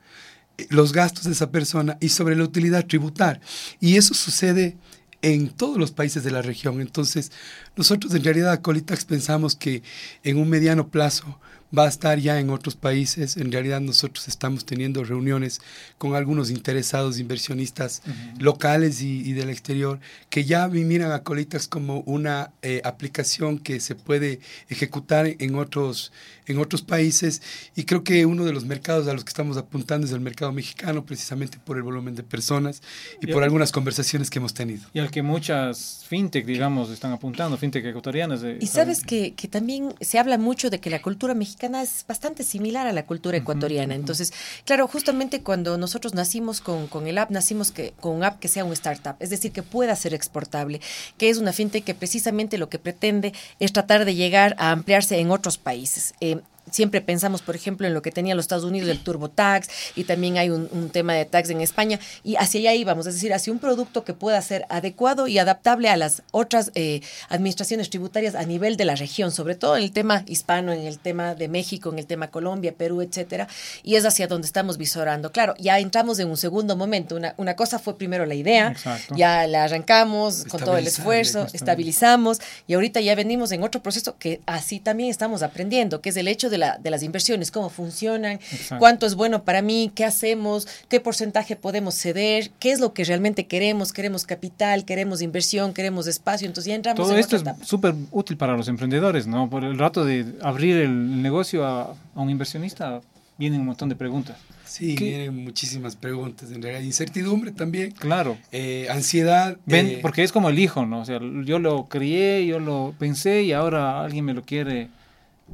los 0.70 0.92
gastos 0.92 1.26
de 1.26 1.32
esa 1.32 1.52
persona 1.52 1.98
y 2.02 2.10
sobre 2.10 2.36
la 2.36 2.44
utilidad 2.44 2.86
tributar. 2.86 3.40
Y 3.80 3.96
eso 3.98 4.14
sucede 4.14 4.76
en 5.22 5.50
todos 5.50 5.78
los 5.78 5.92
países 5.92 6.24
de 6.24 6.32
la 6.32 6.42
región. 6.42 6.82
Entonces, 6.82 7.32
nosotros 7.76 8.14
en 8.14 8.24
realidad, 8.24 8.62
Colitax, 8.62 9.06
pensamos 9.06 9.56
que 9.56 9.84
en 10.24 10.38
un 10.38 10.50
mediano 10.50 10.90
plazo 10.90 11.40
va 11.76 11.86
a 11.86 11.90
estar 11.90 12.20
ya 12.20 12.40
en 12.40 12.50
otros 12.50 12.76
países. 12.76 13.38
En 13.38 13.52
realidad 13.52 13.82
nosotros 13.82 14.28
estamos 14.28 14.66
teniendo 14.66 15.04
reuniones 15.04 15.62
con 15.98 16.16
algunos 16.16 16.50
interesados 16.50 17.20
inversionistas 17.20 18.02
locales 18.40 19.02
y, 19.02 19.34
del 19.34 19.50
exterior 19.50 20.00
que 20.30 20.46
ya 20.46 20.68
miran 20.68 21.12
a 21.12 21.24
Colitax 21.24 21.68
como 21.68 22.00
una 22.02 22.52
eh, 22.62 22.82
aplicación 22.84 23.60
que 23.60 23.80
se 23.80 23.96
puede 23.96 24.40
ejecutar 24.70 25.28
en 25.40 25.56
otros, 25.56 26.12
en 26.46 26.58
otros 26.60 26.82
países 26.82 27.42
y 27.76 27.84
creo 27.84 28.04
que 28.04 28.26
uno 28.26 28.46
de 28.46 28.54
los 28.54 28.66
mercados 28.66 29.08
a 29.08 29.14
los 29.14 29.24
que 29.24 29.30
estamos 29.30 29.58
apuntando 29.58 30.08
es 30.08 30.14
el 30.14 30.22
mercado 30.22 30.52
mexicano 30.52 31.06
precisamente 31.06 31.60
por 31.64 31.78
el 31.78 31.84
volumen 31.84 32.16
de 32.16 32.24
personas 32.24 32.82
y, 33.22 33.28
por 33.28 33.44
algunas 33.44 33.72
conversaciones 33.72 34.30
que 34.30 34.40
hemos 34.40 34.54
tenido. 34.54 34.88
Y 34.94 35.00
al 35.00 35.12
que 35.12 35.22
muchas 35.22 36.06
fintech, 36.08 36.46
digamos, 36.46 36.90
están 36.90 37.12
apuntando, 37.12 37.58
fintech 37.58 37.86
ecuatorianas. 37.86 38.42
y 38.60 38.68
sabes 38.68 39.04
que, 39.04 39.34
que 39.34 39.48
también 39.48 39.94
se 40.02 40.20
habla 40.20 40.38
mucho 40.38 40.70
de 40.70 40.80
que 40.80 40.90
la 40.90 41.02
cultura 41.02 41.34
mexicana 41.34 41.57
mexicana 41.58 41.82
es 41.82 42.06
bastante 42.08 42.44
similar 42.44 42.86
a 42.86 42.94
la 42.94 43.08
cultura 43.08 43.36
ecuatoriana. 43.36 43.96
Entonces, 43.96 44.32
claro, 44.64 44.88
justamente 44.88 45.42
cuando 45.42 45.78
nosotros 45.80 46.14
nacimos 46.14 46.62
con, 46.62 46.86
con 46.86 47.08
el 47.08 47.18
app, 47.18 47.32
nacimos 47.32 47.72
que, 47.72 47.94
con 48.00 48.16
un 48.16 48.24
app 48.24 48.40
que 48.40 48.48
sea 48.48 48.64
un 48.64 48.74
startup, 48.74 49.16
es 49.20 49.32
decir, 49.32 49.52
que 49.52 49.64
pueda 49.64 49.96
ser 49.96 50.14
exportable, 50.14 50.82
que 51.18 51.30
es 51.30 51.40
una 51.40 51.54
fintech 51.54 51.84
que 51.84 51.96
precisamente 51.96 52.60
lo 52.60 52.70
que 52.70 52.78
pretende 52.78 53.34
es 53.60 53.74
tratar 53.74 54.06
de 54.06 54.14
llegar 54.14 54.56
a 54.60 54.72
ampliarse 54.72 55.18
en 55.20 55.32
otros 55.32 55.58
países. 55.58 56.14
Eh, 56.22 56.42
siempre 56.72 57.02
pensamos, 57.02 57.42
por 57.42 57.56
ejemplo, 57.56 57.88
en 57.88 57.94
lo 57.94 58.02
que 58.02 58.12
tenía 58.12 58.36
los 58.36 58.44
Estados 58.44 58.64
Unidos, 58.64 58.90
el 58.90 59.04
turbo 59.04 59.30
tax, 59.30 59.70
y 59.96 60.04
también 60.04 60.38
hay 60.38 60.50
un, 60.50 60.68
tema 60.92 61.14
de 61.14 61.26
tax 61.26 61.50
en 61.50 61.62
España, 61.62 62.00
y 62.24 62.36
hacia 62.36 62.60
allá 62.60 62.74
íbamos, 62.74 63.08
es 63.08 63.16
decir, 63.16 63.34
hacia 63.34 63.52
un 63.52 63.60
producto 63.60 64.04
que 64.04 64.14
pueda 64.14 64.42
ser 64.42 64.66
adecuado 64.70 65.28
y 65.28 65.38
adaptable 65.38 65.90
a 65.90 65.98
las 65.98 66.24
otras 66.32 66.72
eh, 66.76 67.02
administraciones 67.30 67.90
tributarias 67.90 68.36
a 68.36 68.44
nivel 68.44 68.78
de 68.78 68.86
la 68.86 68.96
región, 68.96 69.32
sobre 69.32 69.56
todo 69.56 69.78
en 69.78 69.84
el 69.84 69.92
tema 69.92 70.24
hispano, 70.28 70.72
en 70.72 70.86
el 70.86 71.00
tema 71.00 71.36
de 71.36 71.48
México, 71.48 71.92
en 71.92 72.00
el 72.00 72.06
tema 72.06 72.30
Colombia, 72.30 72.74
Perú, 72.78 73.02
etcétera, 73.02 73.48
y 73.84 73.96
es 73.96 74.06
hacia 74.06 74.28
donde 74.28 74.48
estamos 74.48 74.78
visorando. 74.78 75.32
Claro, 75.32 75.54
ya 75.58 75.80
entramos 75.80 76.20
en 76.20 76.30
un 76.30 76.38
segundo 76.38 76.76
momento. 76.76 77.16
Una, 77.16 77.34
una 77.38 77.56
cosa 77.56 77.80
fue 77.80 77.98
primero 77.98 78.26
la 78.26 78.36
idea, 78.36 78.76
ya 79.16 79.48
la 79.48 79.66
arrancamos 79.66 80.46
con 80.46 80.62
todo 80.62 80.78
el 80.78 80.88
esfuerzo, 80.88 81.48
estabilizamos, 81.54 82.40
y 82.68 82.74
ahorita 82.74 83.02
ya 83.02 83.16
venimos 83.16 83.52
en 83.52 83.64
otro 83.64 83.82
proceso 83.82 84.18
que 84.18 84.42
así 84.46 84.80
también 84.80 85.10
estamos 85.10 85.42
aprendiendo, 85.42 86.02
que 86.02 86.10
es 86.10 86.18
el 86.18 86.28
hecho 86.28 86.50
de 86.50 86.57
de, 86.58 86.90
las 86.90 87.04
inversiones, 87.04 87.52
cómo 87.52 87.70
funcionan, 87.70 88.40
cuánto 88.80 89.06
es 89.06 89.16
bueno 89.16 89.44
para 89.44 89.62
mí, 89.62 89.92
qué 89.94 90.06
hacemos, 90.06 90.68
qué 90.90 91.00
porcentaje 91.00 91.56
podemos 91.56 91.96
ceder, 91.96 92.52
qué 92.60 92.72
es 92.72 92.80
lo 92.80 92.94
que 92.94 93.04
realmente 93.04 93.48
queremos, 93.48 93.94
queremos 93.94 94.26
capital, 94.26 94.86
queremos 94.86 95.22
inversión, 95.22 95.74
queremos 95.74 96.08
espacio, 96.08 96.48
entonces 96.48 96.70
ya 96.70 96.76
entramos 96.76 97.08
Todo 97.08 97.18
esto 97.18 97.36
es 97.36 97.44
súper 97.62 97.96
útil 98.12 98.38
para 98.38 98.56
los 98.56 98.68
emprendedores, 98.68 99.28
¿no? 99.28 99.50
Por 99.50 99.64
el 99.64 99.78
rato 99.78 100.06
de 100.06 100.26
abrir 100.42 100.78
el 100.78 101.22
negocio 101.22 101.66
a, 101.66 101.96
un 102.16 102.30
inversionista 102.30 103.02
vienen 103.38 103.62
un 103.62 103.68
montón 103.68 103.90
de 103.90 103.96
preguntas. 103.96 104.38
Sí, 104.66 104.96
vienen 104.96 105.44
muchísimas 105.44 105.96
preguntas, 105.96 106.52
en 106.52 106.62
realidad. 106.62 106.82
Incertidumbre 106.82 107.52
también. 107.52 107.92
Claro. 107.92 108.38
Eh, 108.52 108.88
ansiedad. 108.90 109.58
Ven, 109.66 109.88
eh, 109.88 110.00
porque 110.02 110.24
es 110.24 110.32
como 110.32 110.50
el 110.50 110.60
hijo, 110.60 110.86
¿no? 110.86 111.02
O 111.02 111.06
sea, 111.06 111.20
yo 111.46 111.60
lo 111.60 111.88
crié, 111.88 112.46
yo 112.46 112.60
lo 112.60 112.94
pensé 113.00 113.44
y 113.44 113.54
ahora 113.54 114.04
alguien 114.04 114.26
me 114.26 114.34
lo 114.34 114.44
quiere 114.44 114.90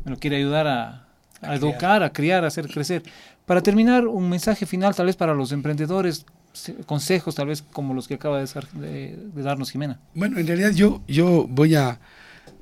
me 0.03 0.11
lo 0.11 0.17
quiere 0.17 0.37
ayudar 0.37 0.67
a, 0.67 1.07
educar, 1.53 2.03
a 2.03 2.11
criar, 2.11 2.43
a 2.43 2.47
hacer 2.47 2.67
crecer. 2.67 3.03
Para 3.45 3.61
terminar, 3.61 4.07
un 4.07 4.29
mensaje 4.29 4.65
final 4.65 4.95
tal 4.95 5.07
vez 5.07 5.15
para 5.15 5.33
los 5.33 5.51
emprendedores, 5.51 6.25
consejos 6.85 7.35
tal 7.35 7.47
vez 7.47 7.61
como 7.61 7.93
los 7.93 8.07
que 8.07 8.15
acaba 8.15 8.39
de, 8.39 9.17
darnos 9.35 9.71
Jimena. 9.71 9.99
Bueno, 10.13 10.39
en 10.39 10.47
realidad 10.47 10.71
yo, 10.71 11.01
yo 11.07 11.47
voy 11.49 11.75
a... 11.75 11.99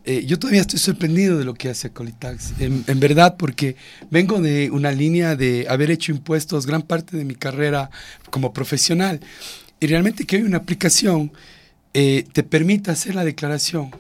Eh, 0.04 0.26
yo 0.26 0.40
todavía 0.40 0.62
estoy 0.62 0.80
sorprendido 0.80 1.38
de 1.38 1.46
lo 1.46 1.54
que 1.54 1.70
hace 1.70 1.92
Colitax, 1.92 2.56
en, 2.60 3.00
verdad, 3.00 3.36
porque 3.38 3.76
vengo 4.10 4.42
de 4.42 4.72
una 4.72 4.92
línea 4.92 5.36
de 5.36 5.68
haber 5.70 5.92
hecho 5.92 6.12
impuestos 6.12 6.66
gran 6.66 6.82
parte 6.82 7.16
de 7.18 7.24
mi 7.24 7.36
carrera 7.36 7.92
como 8.32 8.52
profesional. 8.52 9.20
Y 9.80 9.86
realmente 9.86 10.26
que 10.26 10.38
hay 10.38 10.42
una 10.42 10.58
aplicación 10.58 11.32
eh, 11.94 12.26
te 12.34 12.42
permita 12.42 12.94
hacer 12.94 13.14
la 13.14 13.24
declaración 13.24 13.92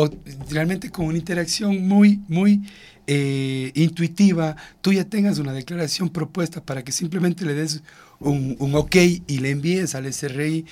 o 0.00 0.10
realmente 0.48 0.90
con 0.90 1.06
una 1.06 1.18
interacción 1.18 1.86
muy, 1.86 2.20
muy 2.26 2.62
eh, 3.06 3.70
intuitiva, 3.74 4.56
tú 4.80 4.94
ya 4.94 5.04
tengas 5.04 5.38
una 5.38 5.52
declaración 5.52 6.08
propuesta 6.08 6.62
para 6.62 6.82
que 6.82 6.90
simplemente 6.90 7.44
le 7.44 7.52
des 7.52 7.82
un, 8.18 8.56
un 8.58 8.74
ok 8.74 8.96
y 9.26 9.38
le 9.38 9.50
envíes 9.50 9.94
al 9.94 10.10
SRI, 10.10 10.64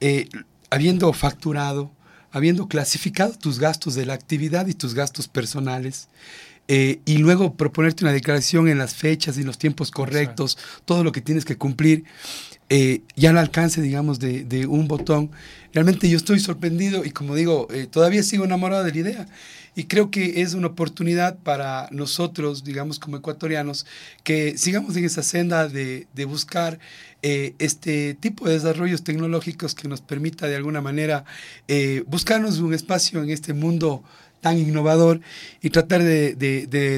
eh, 0.00 0.28
habiendo 0.70 1.12
facturado, 1.12 1.92
habiendo 2.32 2.66
clasificado 2.66 3.34
tus 3.38 3.60
gastos 3.60 3.94
de 3.94 4.06
la 4.06 4.14
actividad 4.14 4.66
y 4.66 4.74
tus 4.74 4.94
gastos 4.94 5.28
personales. 5.28 6.08
Eh, 6.66 7.00
y 7.04 7.18
luego 7.18 7.54
proponerte 7.54 8.04
una 8.04 8.12
declaración 8.12 8.68
en 8.68 8.78
las 8.78 8.94
fechas 8.94 9.36
y 9.36 9.42
los 9.44 9.58
tiempos 9.58 9.90
correctos, 9.90 10.56
todo 10.86 11.04
lo 11.04 11.12
que 11.12 11.20
tienes 11.20 11.44
que 11.44 11.58
cumplir. 11.58 12.04
Eh, 12.76 13.02
ya 13.14 13.30
al 13.30 13.38
alcance, 13.38 13.80
digamos, 13.80 14.18
de, 14.18 14.66
un 14.68 14.88
botón. 14.88 15.30
Realmente 15.72 16.08
yo 16.08 16.16
estoy 16.16 16.40
sorprendido 16.40 17.04
y 17.04 17.10
como 17.10 17.36
digo, 17.36 17.68
eh, 17.70 17.86
todavía 17.88 18.24
sigo 18.24 18.46
enamorado 18.46 18.82
de 18.82 18.90
la 18.90 18.98
idea. 18.98 19.28
Y 19.76 19.84
creo 19.84 20.10
que 20.10 20.42
es 20.42 20.54
una 20.54 20.66
oportunidad 20.66 21.38
para 21.38 21.86
nosotros, 21.92 22.64
digamos, 22.64 22.98
como 22.98 23.16
ecuatorianos, 23.16 23.86
que 24.24 24.58
sigamos 24.58 24.96
en 24.96 25.04
esa 25.04 25.22
senda 25.22 25.68
de, 25.68 26.08
buscar 26.26 26.80
eh, 27.22 27.54
este 27.60 28.14
tipo 28.14 28.48
de 28.48 28.54
desarrollos 28.54 29.04
tecnológicos 29.04 29.76
que 29.76 29.86
nos 29.86 30.00
permita 30.00 30.48
de 30.48 30.56
alguna 30.56 30.80
manera 30.80 31.24
buscarnos 32.08 32.58
un 32.58 32.74
espacio 32.74 33.22
en 33.22 33.30
este 33.30 33.52
mundo 33.52 34.02
tan 34.44 34.58
innovador 34.58 35.22
y 35.62 35.70
tratar 35.70 36.02
de, 36.02 36.34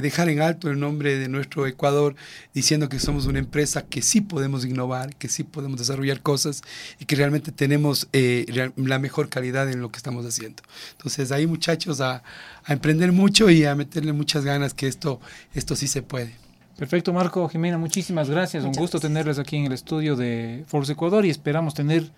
dejar 0.03 0.29
en 0.31 0.43
alto 0.43 0.69
el 0.69 0.81
nombre 0.81 1.17
de 1.17 1.29
nuestro 1.29 1.65
Ecuador 1.69 2.17
diciendo 2.53 2.89
que 2.89 2.99
somos 2.99 3.27
una 3.27 3.39
empresa 3.39 3.83
que 3.83 4.03
sí 4.03 4.21
podemos 4.21 4.65
innovar, 4.65 5.15
que 5.15 5.29
sí 5.29 5.45
podemos 5.45 5.79
desarrollar 5.79 6.23
cosas 6.23 6.63
y 6.99 7.05
que 7.05 7.15
realmente 7.15 7.53
tenemos 7.53 8.09
eh, 8.13 8.73
la 8.75 8.99
mejor 8.99 9.29
calidad 9.29 9.71
en 9.71 9.81
lo 9.81 9.93
que 9.93 9.97
estamos 9.97 10.27
haciendo. 10.27 10.61
Entonces 10.91 11.31
ahí 11.31 11.47
muchachos 11.47 12.01
a, 12.01 12.25
emprender 12.67 13.13
mucho 13.13 13.49
y 13.49 13.65
a 13.65 13.77
meterle 13.77 14.13
muchas 14.13 14.45
ganas 14.45 14.75
que 14.75 14.89
esto, 14.89 15.21
esto 15.55 15.77
sí 15.77 15.87
se 15.87 16.03
puede. 16.03 16.33
Perfecto, 16.77 17.13
Marco, 17.13 17.49
Jimena, 17.49 17.79
muchísimas 17.79 18.29
gracias. 18.29 18.65
Un 18.65 18.73
gusto 18.73 18.99
tenerles 18.99 19.39
aquí 19.39 19.55
en 19.55 19.67
el 19.67 19.73
estudio 19.73 20.17
de 20.17 20.65
Force 20.67 20.95
Ecuador 20.95 21.25
y 21.25 21.31
esperamos 21.31 21.75
tener 21.75 22.11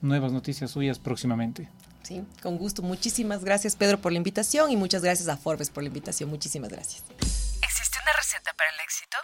nuevas 0.00 0.30
noticias 0.30 0.70
suyas 0.70 1.00
próximamente. 1.00 1.68
Sí, 2.06 2.22
con 2.40 2.56
gusto. 2.56 2.82
Muchísimas 2.82 3.42
gracias, 3.42 3.74
Pedro, 3.74 4.00
por 4.00 4.12
la 4.12 4.18
invitación 4.18 4.70
y 4.70 4.76
muchas 4.76 5.02
gracias 5.02 5.28
a 5.28 5.36
Forbes 5.36 5.70
por 5.70 5.82
la 5.82 5.88
invitación. 5.88 6.30
Muchísimas 6.30 6.70
gracias. 6.70 7.02
¿Existe 7.20 7.98
una 8.00 8.12
receta 8.16 8.52
para 8.56 8.70
el 8.70 8.76
éxito? 8.84 9.16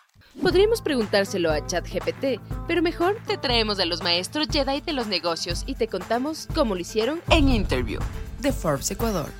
Podríamos 0.42 0.82
preguntárselo 0.82 1.52
a 1.52 1.64
ChatGPT, 1.64 2.40
pero 2.66 2.82
mejor 2.82 3.20
te 3.28 3.38
traemos 3.38 3.78
a 3.78 3.84
los 3.84 4.02
maestros 4.02 4.48
Jedi 4.50 4.80
de 4.80 4.94
los 4.94 5.06
negocios 5.06 5.62
y 5.66 5.76
te 5.76 5.86
contamos 5.86 6.48
cómo 6.56 6.74
lo 6.74 6.80
hicieron 6.80 7.22
en 7.30 7.50
Interview 7.50 8.00
de 8.40 8.52
Forbes 8.52 8.90
Ecuador. 8.90 9.30